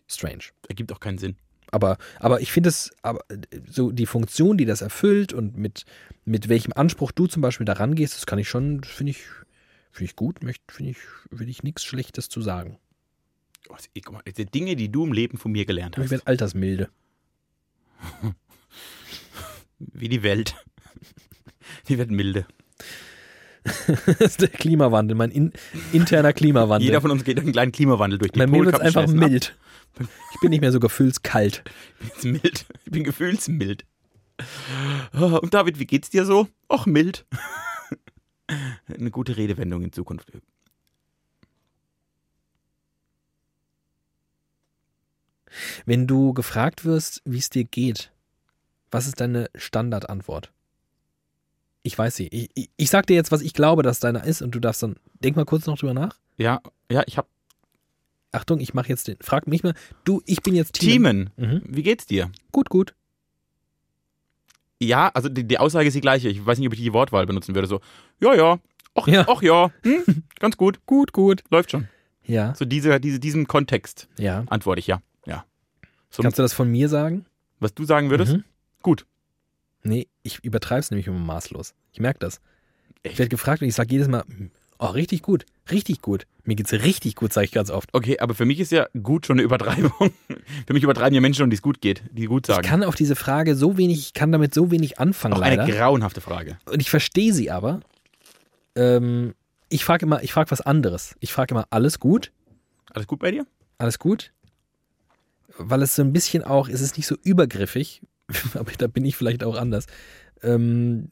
[0.06, 0.44] strange.
[0.68, 1.36] Ergibt auch keinen Sinn.
[1.70, 3.24] Aber, aber ich finde es, aber
[3.68, 5.84] so die Funktion, die das erfüllt und mit,
[6.24, 9.22] mit welchem Anspruch du zum Beispiel da rangehst, das kann ich schon, finde ich,
[9.92, 10.96] finde ich gut, finde ich,
[11.30, 12.78] will ich nichts Schlechtes zu sagen.
[13.68, 16.10] Oh, guck mal, die Dinge, die du im Leben von mir gelernt Ich hast.
[16.10, 16.88] werde altersmilde.
[19.78, 20.56] Wie die Welt.
[21.88, 22.46] Die wird milde.
[23.64, 25.52] das ist der Klimawandel, mein in,
[25.92, 26.86] interner Klimawandel.
[26.86, 29.56] Jeder von uns geht einen kleinen Klimawandel durch die Bei mir wird es einfach mild.
[29.98, 31.62] Ich bin nicht mehr so gefühlskalt.
[31.66, 31.72] ab.
[32.00, 32.66] Ich bin mild.
[32.84, 33.84] Ich bin gefühlsmild.
[35.12, 36.48] Ah, Und David, wie geht's dir so?
[36.68, 37.26] Och, mild.
[38.88, 40.28] Eine gute Redewendung in Zukunft.
[45.84, 48.12] Wenn du gefragt wirst, wie es dir geht,
[48.90, 50.52] was ist deine Standardantwort?
[51.82, 52.28] Ich weiß sie.
[52.28, 54.82] Ich, ich, ich sag dir jetzt, was ich glaube, dass deiner ist und du darfst
[54.82, 56.16] dann, denk mal kurz noch drüber nach.
[56.36, 56.60] Ja,
[56.90, 57.26] ja, ich hab
[58.32, 59.74] Achtung, ich mache jetzt den, frag mich mal,
[60.04, 60.90] du, ich bin jetzt Team.
[60.90, 61.30] Teamen.
[61.36, 61.62] Mhm.
[61.66, 62.30] Wie geht's dir?
[62.52, 62.94] Gut, gut.
[64.80, 66.28] Ja, also die, die Aussage ist die gleiche.
[66.28, 67.66] Ich weiß nicht, ob ich die Wortwahl benutzen würde.
[67.66, 67.80] So,
[68.20, 68.58] ja, ja.
[68.96, 69.22] Och Ja.
[69.22, 69.28] ja.
[69.28, 69.70] Och, ja.
[69.82, 70.84] Hm, ganz gut.
[70.86, 71.42] Gut, gut.
[71.50, 71.88] Läuft schon.
[72.24, 74.44] Ja, So diese, diese, diesem Kontext ja.
[74.48, 75.02] antworte ich ja.
[75.26, 75.44] Ja.
[76.10, 77.26] So, Kannst du das von mir sagen?
[77.58, 78.34] was du sagen würdest?
[78.34, 78.44] Mhm.
[78.82, 79.04] Gut.
[79.82, 81.74] Nee, ich übertreib's nämlich immer maßlos.
[81.92, 82.40] Ich merke das.
[83.02, 83.14] Echt?
[83.14, 84.24] Ich werde gefragt und ich sage jedes Mal,
[84.78, 86.26] oh, richtig gut, richtig gut.
[86.44, 87.88] Mir geht's richtig gut, sage ich ganz oft.
[87.92, 89.92] Okay, aber für mich ist ja gut schon eine Übertreibung.
[90.66, 92.62] für mich übertreiben ja Menschen schon, die es gut geht, die gut sagen.
[92.62, 95.62] Ich kann auf diese Frage so wenig, ich kann damit so wenig anfangen, Auch leider.
[95.62, 96.58] eine grauenhafte Frage.
[96.66, 97.80] Und ich verstehe sie aber.
[98.74, 99.34] Ähm,
[99.68, 101.14] ich frage immer, ich frage was anderes.
[101.20, 102.32] Ich frage immer, alles gut?
[102.92, 103.46] Alles gut bei dir?
[103.78, 104.32] Alles gut?
[105.56, 108.02] Weil es so ein bisschen auch, es ist nicht so übergriffig,
[108.54, 109.86] aber da bin ich vielleicht auch anders.
[110.42, 111.10] Ähm,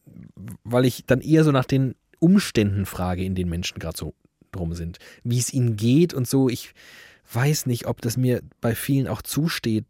[0.65, 4.15] weil ich dann eher so nach den Umständen frage, in denen Menschen gerade so
[4.53, 4.99] drum sind.
[5.23, 6.49] Wie es ihnen geht und so.
[6.49, 6.73] Ich
[7.33, 9.85] weiß nicht, ob das mir bei vielen auch zusteht.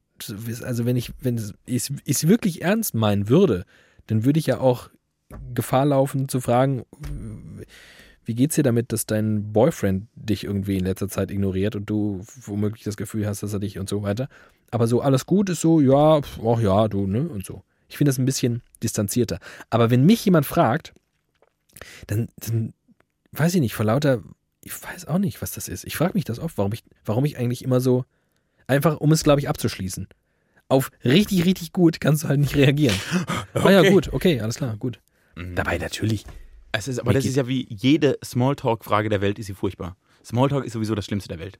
[0.62, 3.64] Also wenn ich, wenn es ich es wirklich ernst meinen würde,
[4.08, 4.90] dann würde ich ja auch
[5.54, 6.84] Gefahr laufen zu fragen,
[8.28, 12.22] wie geht's dir damit, dass dein Boyfriend dich irgendwie in letzter Zeit ignoriert und du
[12.42, 14.28] womöglich das Gefühl hast, dass er dich und so weiter.
[14.70, 17.62] Aber so alles gut ist so, ja, ach ja, du, ne, und so.
[17.88, 19.38] Ich finde das ein bisschen distanzierter.
[19.70, 20.92] Aber wenn mich jemand fragt,
[22.06, 22.74] dann, dann
[23.32, 24.22] weiß ich nicht, vor lauter,
[24.62, 25.84] ich weiß auch nicht, was das ist.
[25.86, 28.04] Ich frage mich das oft, warum ich, warum ich eigentlich immer so,
[28.66, 30.06] einfach um es, glaube ich, abzuschließen.
[30.68, 32.96] Auf richtig, richtig gut kannst du halt nicht reagieren.
[33.54, 33.90] Ah ja, Okay.
[33.90, 35.00] gut, okay, alles klar, gut.
[35.34, 35.54] Mhm.
[35.54, 36.24] Dabei natürlich.
[36.72, 39.96] Es ist, aber das ist ja wie jede Smalltalk-Frage der Welt, ist sie furchtbar.
[40.24, 41.58] Smalltalk ist sowieso das Schlimmste der Welt.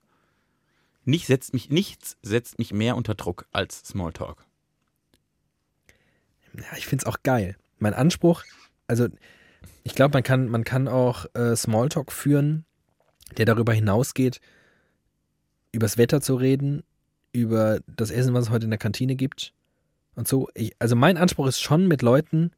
[1.04, 4.44] Nicht setzt mich, nichts setzt mich mehr unter Druck als Smalltalk.
[6.54, 7.56] Ja, ich finde es auch geil.
[7.78, 8.44] Mein Anspruch,
[8.86, 9.08] also
[9.84, 12.66] ich glaube, man kann, man kann auch äh, Smalltalk führen,
[13.36, 14.40] der darüber hinausgeht,
[15.72, 16.82] übers Wetter zu reden,
[17.32, 19.54] über das Essen, was es heute in der Kantine gibt
[20.14, 20.48] und so.
[20.54, 22.50] Ich, also mein Anspruch ist schon, mit Leuten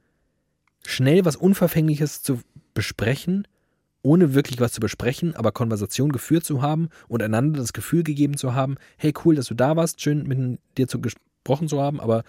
[0.87, 2.41] schnell was Unverfängliches zu
[2.75, 3.47] besprechen
[4.03, 8.37] ohne wirklich was zu besprechen, aber Konversation geführt zu haben und einander das Gefühl gegeben
[8.37, 12.01] zu haben, hey cool, dass du da warst, schön mit dir zu gesprochen zu haben,
[12.01, 12.25] aber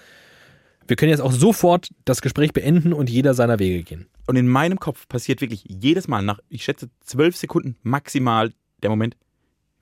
[0.88, 4.08] wir können jetzt auch sofort das Gespräch beenden und jeder seiner Wege gehen.
[4.28, 8.52] Und in meinem Kopf passiert wirklich jedes Mal nach, ich schätze, zwölf Sekunden maximal
[8.84, 9.16] der Moment,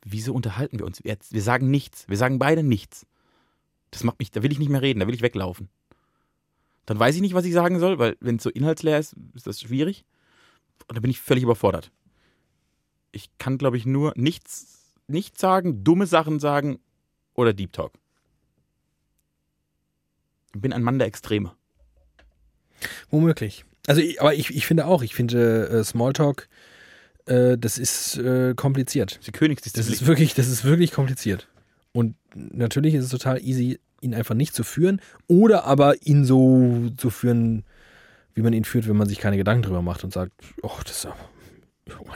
[0.05, 1.34] wieso unterhalten wir uns jetzt?
[1.34, 2.07] Wir sagen nichts.
[2.07, 3.05] Wir sagen beide nichts.
[3.91, 5.70] Das macht mich, da will ich nicht mehr reden, da will ich weglaufen.
[6.89, 9.45] Dann weiß ich nicht, was ich sagen soll, weil wenn es so inhaltsleer ist, ist
[9.45, 10.05] das schwierig.
[10.87, 11.91] Und da bin ich völlig überfordert.
[13.11, 16.79] Ich kann, glaube ich, nur nichts, nichts sagen, dumme Sachen sagen
[17.35, 17.93] oder Deep Talk.
[20.55, 21.53] Ich bin ein Mann der Extreme.
[23.11, 23.65] Womöglich.
[23.85, 26.49] Also, aber ich, ich finde auch, ich finde äh, Smalltalk,
[27.27, 29.19] äh, das ist äh, kompliziert.
[29.27, 29.91] Die Königsdisziplin.
[29.91, 31.47] Das ist wirklich, das ist wirklich kompliziert.
[31.91, 36.89] Und natürlich ist es total easy, ihn einfach nicht zu führen oder aber ihn so
[36.97, 37.63] zu führen,
[38.33, 40.99] wie man ihn führt, wenn man sich keine Gedanken drüber macht und sagt, oh, das
[40.99, 41.17] ist aber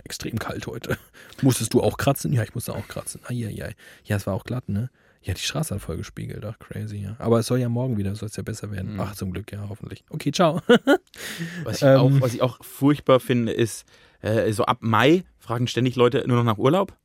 [0.03, 0.97] extrem kalt heute.
[1.41, 2.31] Musstest du auch kratzen?
[2.33, 3.21] Ja, ich musste auch kratzen.
[3.25, 3.73] Eieiei.
[4.03, 4.89] Ja, es war auch glatt, ne?
[5.23, 6.43] Ja, die Straße hat voll gespiegelt.
[6.45, 7.15] Ach, crazy, ja.
[7.17, 8.95] Aber es soll ja morgen wieder, soll es ja besser werden.
[8.95, 8.99] Mhm.
[8.99, 10.03] Ach, zum Glück, ja, hoffentlich.
[10.09, 10.61] Okay, ciao.
[11.63, 13.85] was, ich ähm, auch, was ich auch furchtbar finde, ist,
[14.21, 16.97] äh, so ab Mai fragen ständig Leute nur noch nach Urlaub.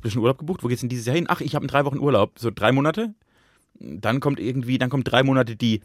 [0.00, 0.62] Habt ihr schon Urlaub gebucht?
[0.62, 1.26] Wo geht's denn dieses Jahr hin?
[1.28, 2.38] Ach, ich habe in drei Wochen Urlaub.
[2.38, 3.12] So drei Monate.
[3.78, 5.82] Dann kommt irgendwie, dann kommt drei Monate die,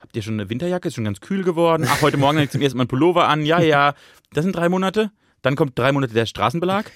[0.00, 0.88] habt ihr schon eine Winterjacke?
[0.88, 1.84] Ist schon ganz kühl geworden.
[1.86, 3.44] Ach, heute Morgen zum ersten Mal einen Pullover an.
[3.44, 3.92] Ja, ja.
[4.32, 5.10] Das sind drei Monate.
[5.42, 6.90] Dann kommt drei Monate der Straßenbelag.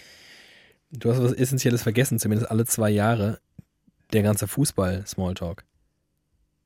[0.93, 3.39] Du hast was Essentielles vergessen, zumindest alle zwei Jahre.
[4.15, 5.63] Der ganze Fußball-Smalltalk.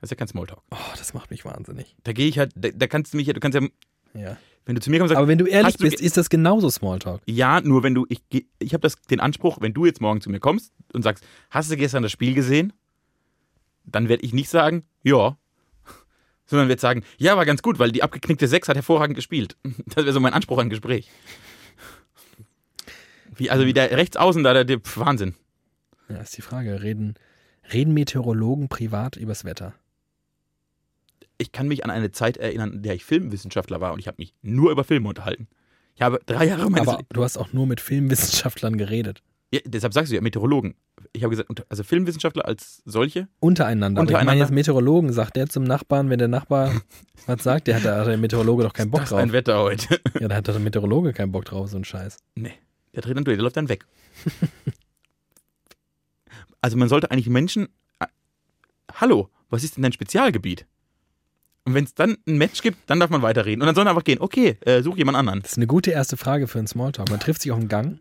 [0.00, 0.62] Das ist ja kein Smalltalk.
[0.70, 1.96] Oh, das macht mich wahnsinnig.
[2.04, 3.66] Da gehe ich halt, da, da, kannst du mich ja, du kannst ja,
[4.14, 4.36] ja.
[4.66, 7.22] Wenn du zu mir kommst, sagst, aber wenn du ehrlich bist, ist das genauso Smalltalk.
[7.26, 8.22] Ja, nur wenn du, ich,
[8.58, 11.76] ich habe den Anspruch, wenn du jetzt morgen zu mir kommst und sagst, hast du
[11.76, 12.72] gestern das Spiel gesehen?
[13.84, 15.36] Dann werde ich nicht sagen, ja,
[16.46, 19.56] sondern werde sagen, ja, war ganz gut, weil die abgeknickte Sechs hat hervorragend gespielt.
[19.86, 21.10] Das wäre so mein Anspruch an Gespräch.
[23.34, 25.34] Wie, also wie der Rechtsaußen da, der, der Wahnsinn.
[26.10, 26.82] Ja, ist die Frage.
[26.82, 27.14] Reden,
[27.72, 29.74] reden Meteorologen privat übers Wetter?
[31.40, 34.16] Ich kann mich an eine Zeit erinnern, in der ich Filmwissenschaftler war und ich habe
[34.18, 35.48] mich nur über Filme unterhalten.
[35.94, 39.22] Ich habe drei Jahre meines Aber du hast auch nur mit Filmwissenschaftlern geredet.
[39.52, 40.74] Ja, deshalb sagst du ja Meteorologen.
[41.12, 43.26] Ich habe gesagt, also Filmwissenschaftler als solche.
[43.40, 44.02] Untereinander.
[44.02, 44.20] Untereinander.
[44.20, 46.72] ich meine jetzt Meteorologen, sagt der zum Nachbarn, wenn der Nachbar
[47.26, 49.18] was sagt, der hat, da hat der Meteorologe doch keinen Bock das drauf.
[49.18, 50.00] Das ist ein Wetter heute.
[50.20, 52.18] Ja, da hat der Meteorologe keinen Bock drauf, so ein Scheiß.
[52.34, 52.54] Nee,
[52.94, 53.86] der dreht dann durch, der läuft dann weg.
[56.60, 57.68] also man sollte eigentlich Menschen.
[57.98, 58.06] Äh,
[58.94, 60.66] hallo, was ist denn dein Spezialgebiet?
[61.64, 63.62] Und wenn es dann ein Match gibt, dann darf man weiterreden.
[63.62, 64.20] Und dann soll man einfach gehen.
[64.20, 65.42] Okay, äh, such jemand anderen.
[65.42, 67.10] Das ist eine gute erste Frage für einen Smalltalk.
[67.10, 68.00] Man trifft sich auf dem Gang.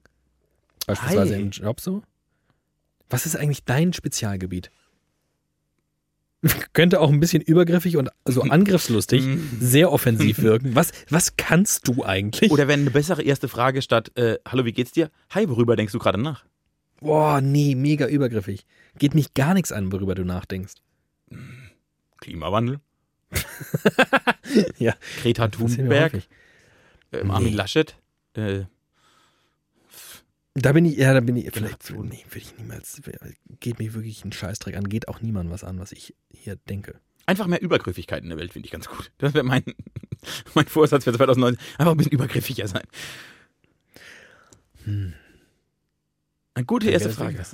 [0.88, 1.41] Beispielsweise Hi.
[1.41, 2.01] im Job so.
[3.10, 4.72] Was ist eigentlich dein Spezialgebiet?
[6.74, 9.24] Könnte auch ein bisschen übergriffig und so angriffslustig,
[9.60, 10.74] sehr offensiv wirken.
[10.76, 12.51] Was, was kannst du eigentlich?
[12.51, 15.10] Oder wenn eine bessere erste Frage statt, äh, hallo, wie geht's dir?
[15.32, 16.45] Hi, worüber denkst du gerade nach?
[17.01, 18.66] Boah, nee, mega übergriffig.
[18.97, 20.74] Geht mich gar nichts an, worüber du nachdenkst.
[22.20, 22.80] Klimawandel?
[24.77, 24.95] ja.
[25.21, 26.21] Greta Thunberg,
[27.11, 27.95] äh, Armin Laschet.
[28.34, 28.63] Äh,
[30.55, 33.01] da bin ich, ja, da bin ich, vielleicht, nee, würde ich niemals,
[33.59, 36.99] geht mir wirklich ein Scheißdreck an, geht auch niemand was an, was ich hier denke.
[37.25, 39.11] Einfach mehr Übergriffigkeit in der Welt finde ich ganz gut.
[39.19, 39.63] Das wäre mein,
[40.55, 41.63] mein Vorsatz für 2019.
[41.77, 42.84] Einfach ein bisschen übergriffiger sein.
[44.86, 45.13] Hm.
[46.55, 47.45] Eine gute erste Frage.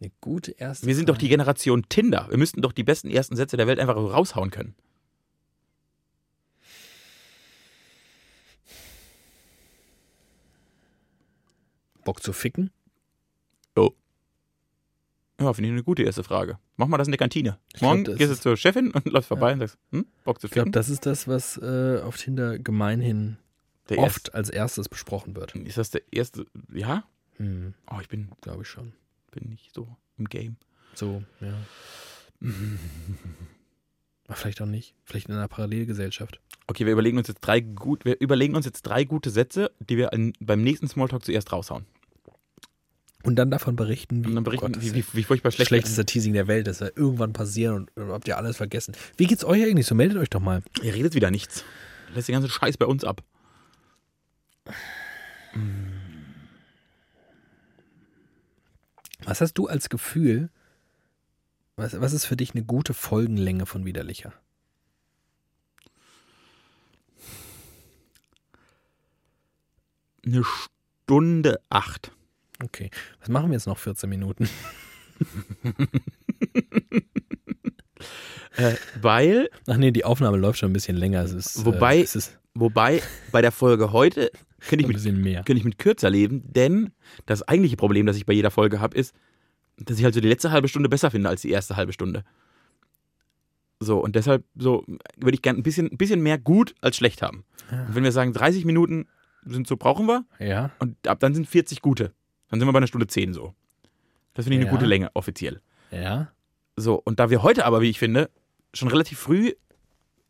[0.00, 1.16] Eine gute erste Wir sind Frage.
[1.16, 2.28] doch die Generation Tinder.
[2.30, 4.74] Wir müssten doch die besten ersten Sätze der Welt einfach raushauen können.
[12.04, 12.70] Bock zu ficken?
[13.76, 13.92] Oh.
[15.40, 16.58] Ja, finde ich eine gute erste Frage.
[16.76, 17.58] Mach mal das in der Kantine.
[17.80, 19.52] Morgen glaub, gehst du zur Chefin und läufst vorbei ja.
[19.54, 20.60] und sagst, hm, Bock zu ficken.
[20.60, 23.38] Ich glaube, das ist das, was äh, auf Tinder gemeinhin
[23.88, 24.34] der oft erste.
[24.34, 25.54] als erstes besprochen wird.
[25.54, 26.46] Ist das der erste?
[26.72, 27.04] Ja?
[27.36, 27.74] Hm.
[27.90, 28.92] Oh, ich bin, glaube ich schon,
[29.30, 29.88] bin nicht so
[30.18, 30.56] im Game.
[30.94, 31.54] So, ja.
[34.26, 34.94] Aber vielleicht auch nicht.
[35.04, 36.40] Vielleicht in einer Parallelgesellschaft.
[36.66, 39.96] Okay, wir überlegen uns jetzt drei gut, wir überlegen uns jetzt drei gute Sätze, die
[39.96, 41.86] wir in, beim nächsten Smalltalk zuerst raushauen.
[43.24, 46.04] Und dann davon berichten, wie, dann berichten, oh Gott, wie, wie, wie, furchtbar schlecht schlechtester
[46.04, 48.96] Teasing der Welt, das wird irgendwann passieren und habt ihr alles vergessen.
[49.16, 49.94] Wie geht's euch eigentlich so?
[49.94, 50.62] Meldet euch doch mal.
[50.82, 51.64] Ihr redet wieder nichts.
[52.14, 53.22] Lässt den ganzen Scheiß bei uns ab.
[59.24, 60.50] Was hast du als Gefühl?
[61.76, 64.32] Was, was ist für dich eine gute Folgenlänge von Widerlicher?
[70.24, 72.12] eine Stunde acht.
[72.62, 72.90] Okay.
[73.20, 74.48] Was machen wir jetzt noch 14 Minuten?
[78.56, 79.50] äh, weil.
[79.66, 81.24] Ach nee, die Aufnahme läuft schon ein bisschen länger.
[81.24, 83.02] Ist, wobei, äh, ist, wobei
[83.32, 86.92] bei der Folge heute könnte ich, mit, könnte ich mit kürzer leben, denn
[87.26, 89.14] das eigentliche Problem, das ich bei jeder Folge habe, ist,
[89.78, 92.24] dass ich halt so die letzte halbe Stunde besser finde als die erste halbe Stunde.
[93.80, 94.84] So, und deshalb so
[95.16, 97.44] würde ich gerne ein bisschen, ein bisschen mehr gut als schlecht haben.
[97.70, 99.06] Und wenn wir sagen, 30 Minuten
[99.44, 100.70] sind so, brauchen wir, Ja.
[100.78, 102.12] und ab dann sind 40 gute.
[102.48, 103.54] Dann sind wir bei einer Stunde 10 so.
[104.34, 104.72] Das finde ich eine Ja.
[104.72, 105.60] gute Länge, offiziell.
[105.90, 106.30] Ja.
[106.76, 108.30] So, und da wir heute aber, wie ich finde,
[108.72, 109.52] schon relativ früh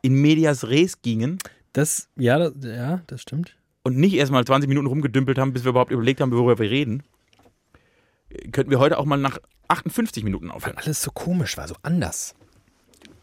[0.03, 1.39] in Medias Res gingen
[1.75, 3.57] Das, ja, das, ja, das stimmt.
[3.83, 7.03] und nicht erstmal 20 Minuten rumgedümpelt haben, bis wir überhaupt überlegt haben, worüber wir reden,
[8.53, 10.77] könnten wir heute auch mal nach 58 Minuten Weil aufhören.
[10.79, 12.35] alles so komisch war, so anders.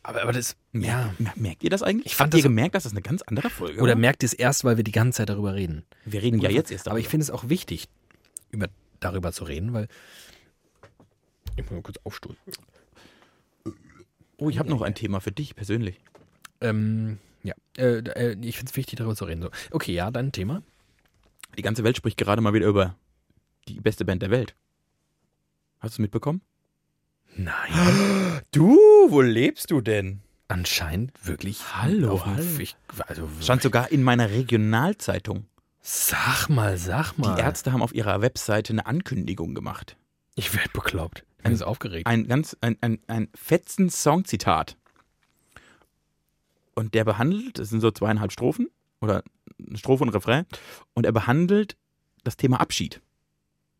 [0.04, 1.14] Aber, aber das, ja.
[1.20, 2.08] Mer- Merkt ihr das eigentlich?
[2.08, 4.00] Ich fand Habt ihr das so- gemerkt, dass das eine ganz andere Folge Oder war?
[4.00, 5.84] merkt ihr es erst, weil wir die ganze Zeit darüber reden?
[6.06, 7.12] Wir reden ja jetzt erst Aber ich darüber.
[7.12, 7.90] finde es auch wichtig,
[8.52, 8.68] über,
[9.00, 9.88] darüber zu reden, weil.
[11.58, 12.38] Ich muss mal kurz aufstoßen.
[14.38, 16.00] Oh, ich habe noch ein Thema für dich persönlich.
[16.62, 19.42] Ähm, ja, äh, äh, ich finde es wichtig, darüber zu reden.
[19.42, 19.50] So.
[19.72, 20.64] Okay, ja, dein Thema.
[21.58, 22.96] Die ganze Welt spricht gerade mal wieder über
[23.68, 24.56] die beste Band der Welt.
[25.80, 26.42] Hast du es mitbekommen?
[27.36, 27.54] Nein.
[28.52, 28.76] Du,
[29.10, 30.22] wo lebst du denn?
[30.48, 31.62] Anscheinend wirklich.
[31.76, 32.42] Hallo, hallo.
[32.58, 32.76] Ich,
[33.06, 35.46] also, Stand sogar in meiner Regionalzeitung.
[35.82, 37.36] sag mal, sag mal.
[37.36, 39.98] Die Ärzte haben auf ihrer Webseite eine Ankündigung gemacht.
[40.36, 41.26] Ich werde bekloppt.
[41.38, 42.08] Ich bin Ein- aufgeregt.
[42.08, 44.78] Ein ganz, ein, ein, ein fetzen Songzitat.
[46.74, 48.70] Und der behandelt, das sind so zweieinhalb Strophen
[49.02, 49.22] oder
[49.68, 50.46] eine Strophe und ein Refrain,
[50.96, 51.76] und er behandelt
[52.24, 53.02] das Thema Abschied.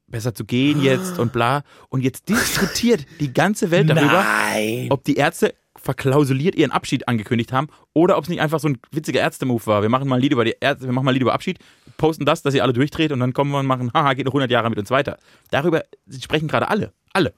[0.10, 1.64] Besser zu gehen jetzt und bla.
[1.90, 4.88] Und jetzt diskutiert die ganze Welt darüber, Nein.
[4.90, 8.78] ob die Ärzte verklausuliert ihren Abschied angekündigt haben oder ob es nicht einfach so ein
[8.92, 9.82] witziger Ärzte-Move war.
[9.82, 11.60] Wir machen mal ein Lied über die Ärzte, wir machen mal ein Lied über Abschied,
[11.98, 14.34] posten das, dass ihr alle durchdreht und dann kommen wir und machen, haha, geht noch
[14.34, 15.18] 100 Jahre mit uns weiter.
[15.52, 15.84] Darüber
[16.22, 16.94] sprechen gerade alle.
[17.14, 17.34] Alle.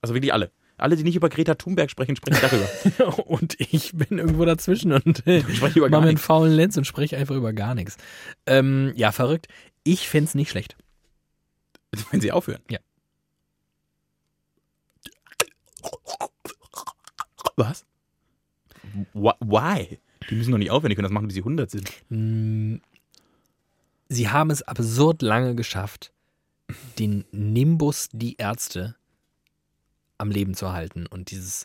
[0.00, 0.52] Also wirklich alle.
[0.78, 3.18] Alle, die nicht über Greta Thunberg sprechen, sprechen darüber.
[3.28, 5.18] Und ich bin irgendwo dazwischen und
[5.54, 7.98] spreche über gar mache mir einen faulen Lenz und spreche einfach über gar nichts.
[8.46, 9.46] Ähm, ja, verrückt.
[9.84, 10.76] Ich fände es nicht schlecht.
[12.10, 12.62] Wenn sie aufhören.
[12.70, 12.78] Ja.
[17.56, 17.84] Was?
[19.14, 19.98] Wh- Why?
[20.30, 21.90] Die müssen doch nicht aufhören, die können das machen, bis sie 100 sind.
[22.08, 22.76] Mm,
[24.08, 26.12] Sie haben es absurd lange geschafft,
[26.98, 28.94] den Nimbus die Ärzte
[30.18, 31.64] am Leben zu halten und dieses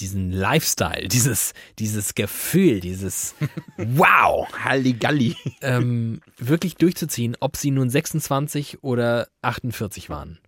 [0.00, 3.34] diesen Lifestyle, dieses, dieses Gefühl, dieses
[3.76, 5.36] Wow, Halligalli.
[5.60, 10.38] ähm, wirklich durchzuziehen, ob sie nun 26 oder 48 waren.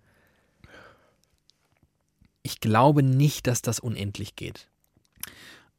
[2.42, 4.68] Ich glaube nicht, dass das unendlich geht.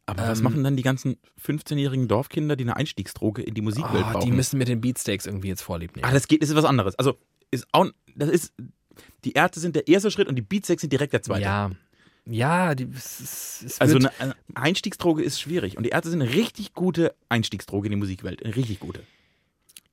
[0.05, 4.05] Aber was Ähm, machen dann die ganzen 15-jährigen Dorfkinder, die eine Einstiegsdroge in die Musikwelt
[4.07, 4.25] Oh, brauchen?
[4.25, 6.05] die müssen mit den Beatsteaks irgendwie jetzt vorlieb nehmen.
[6.07, 6.95] Ah, das geht, das ist was anderes.
[6.95, 7.17] Also,
[7.51, 8.53] ist auch, das ist,
[9.25, 11.43] die Ärzte sind der erste Schritt und die Beatsex sind direkt der zweite.
[11.43, 11.71] Ja,
[12.29, 16.33] ja, die, es, es, Also eine, eine Einstiegsdroge ist schwierig und die Ärzte sind eine
[16.33, 18.43] richtig gute Einstiegsdroge in die Musikwelt.
[18.43, 19.01] Eine richtig gute.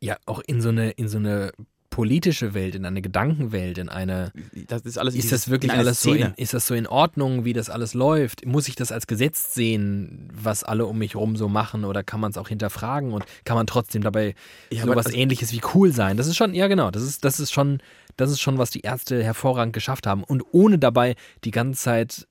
[0.01, 1.53] ja auch in so eine in so eine
[1.95, 4.32] politische Welt, in eine Gedankenwelt, in eine
[4.66, 6.34] Das ist alles ist das wirklich alles so in, Szene.
[6.36, 8.45] ist das so in Ordnung, wie das alles läuft?
[8.45, 12.18] Muss ich das als Gesetz sehen, was alle um mich rum so machen oder kann
[12.18, 14.34] man es auch hinterfragen und kann man trotzdem dabei
[14.72, 16.16] Ja, so aber was also- ähnliches wie cool sein?
[16.16, 17.80] Das ist schon ja genau, das ist das ist schon
[18.16, 21.14] das ist schon was die Ärzte hervorragend geschafft haben und ohne dabei
[21.45, 22.26] die ganze Zeit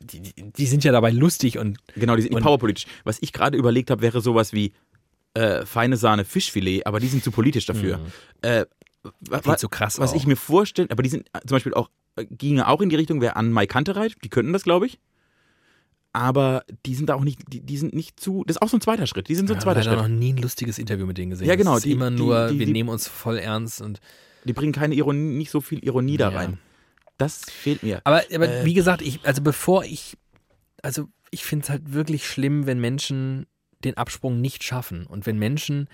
[0.00, 2.86] die, die, die sind ja dabei lustig und Genau, die sind Und- powerpolitisch.
[3.04, 4.72] Was ich gerade überlegt habe, wäre sowas wie
[5.34, 7.98] äh, feine Sahne Fischfilet, aber die sind zu politisch dafür.
[7.98, 8.02] Mhm.
[8.42, 8.64] Äh,
[9.20, 10.16] wa- zu krass was auch.
[10.16, 12.96] ich mir vorstelle, aber die sind äh, zum Beispiel auch, äh, ginge auch in die
[12.96, 14.98] Richtung, wer an Mai Kantereit, die könnten das, glaube ich.
[16.12, 18.76] Aber die sind da auch nicht, die, die sind nicht zu, das ist auch so
[18.78, 19.28] ein zweiter Schritt.
[19.28, 20.10] Die sind so ein Ich zweiter habe leider Schritt.
[20.12, 21.46] noch nie ein lustiges Interview mit denen gesehen.
[21.46, 24.00] Ja, genau, Es ist die- immer nur, die- wir nehmen uns voll ernst und
[24.44, 26.36] Die bringen keine Ironie, nicht so viel Ironie da Ja.
[26.38, 26.58] rein.
[27.18, 28.00] Das fehlt mir.
[28.04, 28.64] Aber, aber Äh.
[28.64, 30.16] wie gesagt, ich, also bevor ich,
[30.82, 33.46] also ich finde es halt wirklich schlimm, wenn Menschen
[33.84, 35.88] den Absprung nicht schaffen und wenn Menschen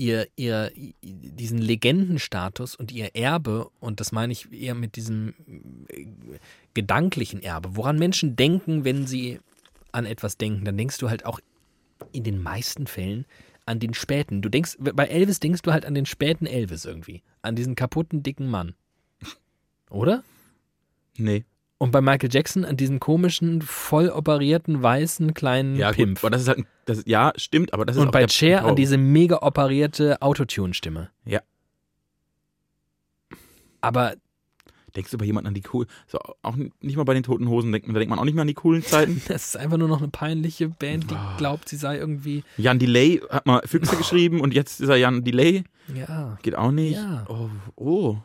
[0.00, 0.72] ihr, ihr,
[1.02, 5.34] diesen Legendenstatus und ihr Erbe, und das meine ich eher mit diesem
[5.88, 6.06] äh,
[6.72, 9.40] gedanklichen Erbe, woran Menschen denken, wenn sie
[9.92, 11.38] an etwas denken, dann denkst du halt auch
[12.12, 13.26] in den meisten Fällen
[13.66, 14.40] an den späten.
[14.40, 18.22] Du denkst, bei Elvis denkst du halt an den späten Elvis irgendwie, an diesen kaputten,
[18.22, 18.74] dicken Mann.
[19.90, 20.24] Oder?
[21.18, 21.44] nee.
[21.82, 26.18] Und bei Michael Jackson an diesen komischen, voll operierten, weißen, kleinen Ja, Pimp.
[26.18, 26.24] gut.
[26.24, 28.66] Aber das ist halt, ein- das, ja, stimmt, aber das ist Und auch bei Cher
[28.66, 31.08] an diese mega operierte Autotune-Stimme.
[31.24, 31.40] Ja.
[33.80, 34.14] Aber
[34.96, 37.70] Denkst du bei jemandem an die coolen, so auch nicht mal bei den toten Hosen,
[37.70, 39.22] denkt, da denkt man auch nicht mehr an die coolen Zeiten.
[39.28, 42.42] das ist einfach nur noch eine peinliche Band, die glaubt, sie sei irgendwie.
[42.56, 45.62] Jan Delay hat mal Füchse geschrieben und jetzt ist er Jan Delay.
[45.94, 46.36] Ja.
[46.42, 46.96] Geht auch nicht.
[46.96, 47.24] Ja.
[47.28, 48.16] Oh, oh.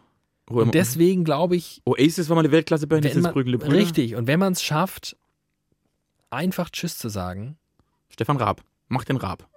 [0.47, 3.73] Und deswegen glaube ich, Oasis war mal eine Weltklasse-Band, man, Brügele Brüder.
[3.75, 5.17] richtig, und wenn man es schafft,
[6.29, 7.57] einfach Tschüss zu sagen,
[8.09, 8.61] Stefan Raab.
[8.87, 9.47] Mach den Raab.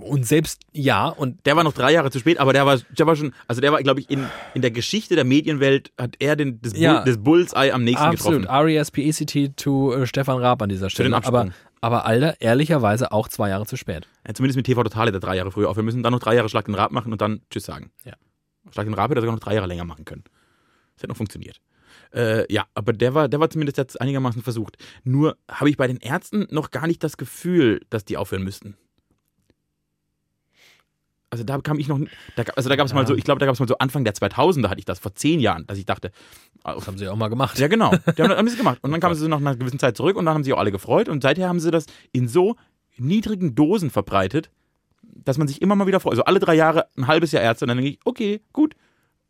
[0.00, 3.06] Und selbst, ja, und Der war noch drei Jahre zu spät, aber der war, der
[3.06, 4.24] war schon, also der war, glaube ich, in,
[4.54, 6.94] in der Geschichte der Medienwelt hat er den, das, Ja.
[6.94, 8.42] Bull, das Bullseye am nächsten absolut.
[8.42, 8.66] getroffen.
[8.68, 11.14] R-E-S-P-E-C-T to äh, Stefan Raab an dieser Stelle.
[11.14, 11.50] aber,
[11.82, 14.06] aber Alter, ehrlicherweise auch zwei Jahre zu spät.
[14.26, 15.76] Ja, zumindest mit TV Total hätte er drei Jahre früher auf.
[15.76, 17.90] Wir müssen dann noch drei Jahre Schlag den Rab machen und dann Tschüss sagen.
[18.04, 18.14] Ja.
[18.72, 20.24] Schlag den Rab hätte er sogar noch drei Jahre länger machen können.
[20.94, 21.60] Das hätte noch funktioniert.
[22.14, 24.76] Äh, ja, aber der war, der war zumindest jetzt einigermaßen versucht.
[25.04, 28.76] Nur habe ich bei den Ärzten noch gar nicht das Gefühl, dass die aufhören müssten.
[31.28, 31.98] Also da kam ich noch,
[32.36, 33.08] da, also da gab es mal Ja.
[33.08, 35.14] so, ich glaube, da gab es mal so Anfang der 2000er hatte ich das, vor
[35.14, 36.12] zehn Jahren, dass ich dachte,
[36.62, 37.58] Das haben sie auch mal gemacht.
[37.58, 37.90] ja, genau.
[38.16, 38.78] Die haben, haben sie gemacht.
[38.82, 40.70] Und dann kamen sie nach einer gewissen Zeit zurück und dann haben sie auch alle
[40.72, 41.08] gefreut.
[41.08, 42.54] Und seither haben sie das in so
[42.96, 44.50] niedrigen Dosen verbreitet,
[45.24, 46.12] dass man sich immer mal wieder freut.
[46.12, 48.74] Also alle drei Jahre ein halbes Jahr Ärzte und dann denke ich, okay, gut.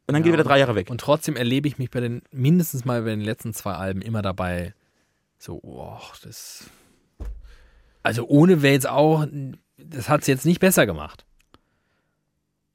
[0.06, 0.90] Und dann Ja, geht wieder drei Jahre weg.
[0.90, 4.22] Und trotzdem erlebe ich mich bei den, mindestens mal bei den letzten zwei Alben immer
[4.22, 4.74] dabei,
[5.38, 6.70] so, oh, das.
[8.02, 9.26] Also ohne wäre jetzt auch,
[9.76, 11.26] das hat es jetzt nicht besser gemacht.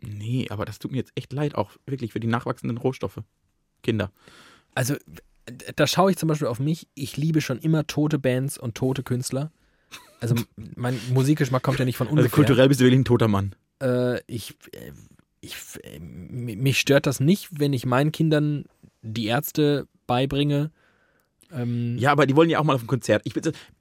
[0.01, 3.19] Nee, aber das tut mir jetzt echt leid, auch wirklich für die nachwachsenden Rohstoffe.
[3.81, 4.11] Kinder.
[4.75, 4.95] Also
[5.75, 9.03] da schaue ich zum Beispiel auf mich, ich liebe schon immer tote Bands und tote
[9.03, 9.51] Künstler.
[10.19, 10.35] Also
[10.75, 12.35] mein Musikgeschmack kommt ja nicht von Also ungefähr.
[12.35, 13.55] kulturell bist du wirklich ein toter Mann.
[13.81, 14.91] äh, ich, äh,
[15.41, 18.65] ich, äh, mich stört das nicht, wenn ich meinen Kindern
[19.01, 20.71] die Ärzte beibringe.
[21.51, 23.23] Ähm, Ja, aber die wollen ja auch mal auf ein Konzert.
[23.25, 23.33] Ich,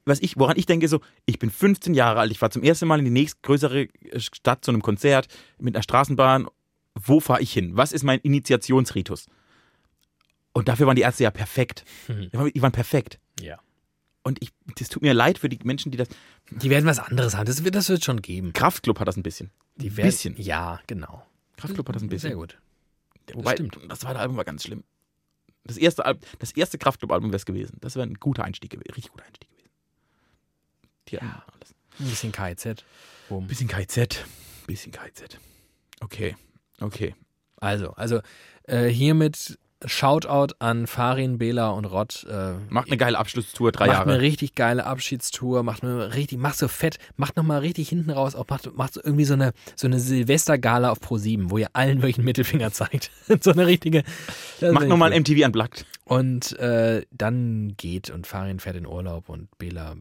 [0.06, 2.88] was ich, woran ich denke, so, ich bin 15 Jahre alt, ich war zum ersten
[2.88, 6.46] Mal in die nächstgrößere Stadt zu einem Konzert mit einer Straßenbahn.
[6.94, 7.76] Wo fahre ich hin?
[7.76, 9.26] Was ist mein Initiationsritus?
[10.52, 11.84] Und dafür waren die Ärzte ja perfekt.
[12.08, 12.30] Mhm.
[12.54, 13.18] Die waren perfekt.
[13.40, 13.58] ja.
[14.22, 16.08] Und ich, das tut mir leid für die Menschen, die das.
[16.50, 17.46] Die werden was anderes haben.
[17.46, 18.52] Das wird das wird schon geben.
[18.52, 19.50] Kraftclub hat das ein bisschen.
[19.76, 20.36] Die werden, bisschen.
[20.40, 21.26] Ja, genau.
[21.56, 22.30] Kraftclub hat das ein bisschen.
[22.30, 22.58] Sehr gut.
[23.32, 23.78] Wobei, stimmt.
[23.88, 24.84] das zweite Album war ganz schlimm.
[25.64, 27.76] Das erste, Al- das erste Kraftclub-Album wäre es gewesen.
[27.80, 28.90] Das wäre ein guter Einstieg gewesen.
[28.94, 29.70] Richtig guter Einstieg gewesen.
[31.08, 31.44] Die Ja.
[31.52, 31.74] alles.
[31.98, 32.84] Ein bisschen KZ.
[33.28, 33.46] Boom.
[33.46, 34.24] Bisschen KZ.
[34.66, 35.38] Bisschen KZ.
[36.00, 36.36] Okay.
[36.80, 37.14] Okay.
[37.56, 38.20] Also, also
[38.64, 42.26] äh, hiermit Shoutout an Farin, Bela und Rott.
[42.28, 44.10] Äh, Macht eine geile Abschlusstour, drei macht Jahre.
[44.10, 48.34] eine richtig geile Abschiedstour, macht mir richtig, macht so fett, macht nochmal richtig hinten raus,
[48.34, 51.68] auch macht, macht so irgendwie so eine, so eine Silvestergala auf Pro 7, wo ihr
[51.72, 53.10] allen einen Mittelfinger zeigt.
[53.40, 54.02] so eine richtige.
[54.60, 55.20] Macht nochmal ein.
[55.22, 55.86] MTV Unplugged.
[56.04, 59.96] Und äh, dann geht und Farin fährt in Urlaub und Bela,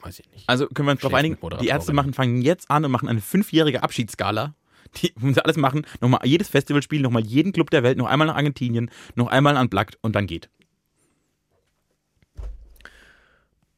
[0.00, 0.48] weiß ich nicht.
[0.48, 3.20] Also können wir uns darauf einigen, die Ärzte machen, fangen jetzt an und machen eine
[3.20, 4.54] fünfjährige Abschiedsskala.
[4.96, 8.26] Die sie alles machen, nochmal jedes Festival spielen, nochmal jeden Club der Welt, noch einmal
[8.26, 10.50] nach Argentinien, noch einmal Unplugged und dann geht.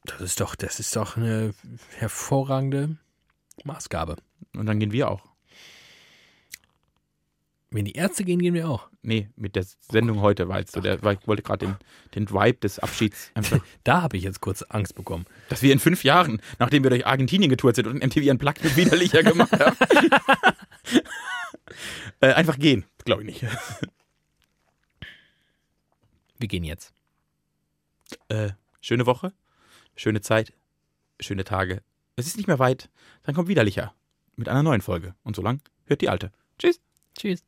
[0.05, 1.53] Das ist doch, das ist doch eine
[1.97, 2.97] hervorragende
[3.63, 4.17] Maßgabe.
[4.55, 5.32] Und dann gehen wir auch.
[7.73, 8.87] Wenn die Ärzte gehen, gehen wir auch.
[9.01, 11.75] Nee, mit der Sendung heute war jetzt so, der, weil ich wollte gerade den,
[12.13, 15.25] den Vibe des Abschieds einfach, Da habe ich jetzt kurz Angst bekommen.
[15.49, 18.77] dass wir in fünf Jahren, nachdem wir durch Argentinien getourt sind und MTV Unplugged mit
[18.77, 19.75] widerlicher gemacht haben,
[22.21, 22.85] äh, einfach gehen.
[23.05, 23.51] Glaube ich nicht.
[26.37, 26.93] Wir gehen jetzt.
[28.27, 28.51] Äh,
[28.81, 29.33] schöne Woche,
[29.95, 30.53] schöne Zeit,
[31.19, 31.81] schöne Tage.
[32.17, 32.91] Es ist nicht mehr weit,
[33.23, 33.95] dann kommt widerlicher
[34.35, 35.15] mit einer neuen Folge.
[35.23, 36.31] Und so lang hört die alte.
[36.59, 36.79] Tschüss.
[37.17, 37.43] Tschüss.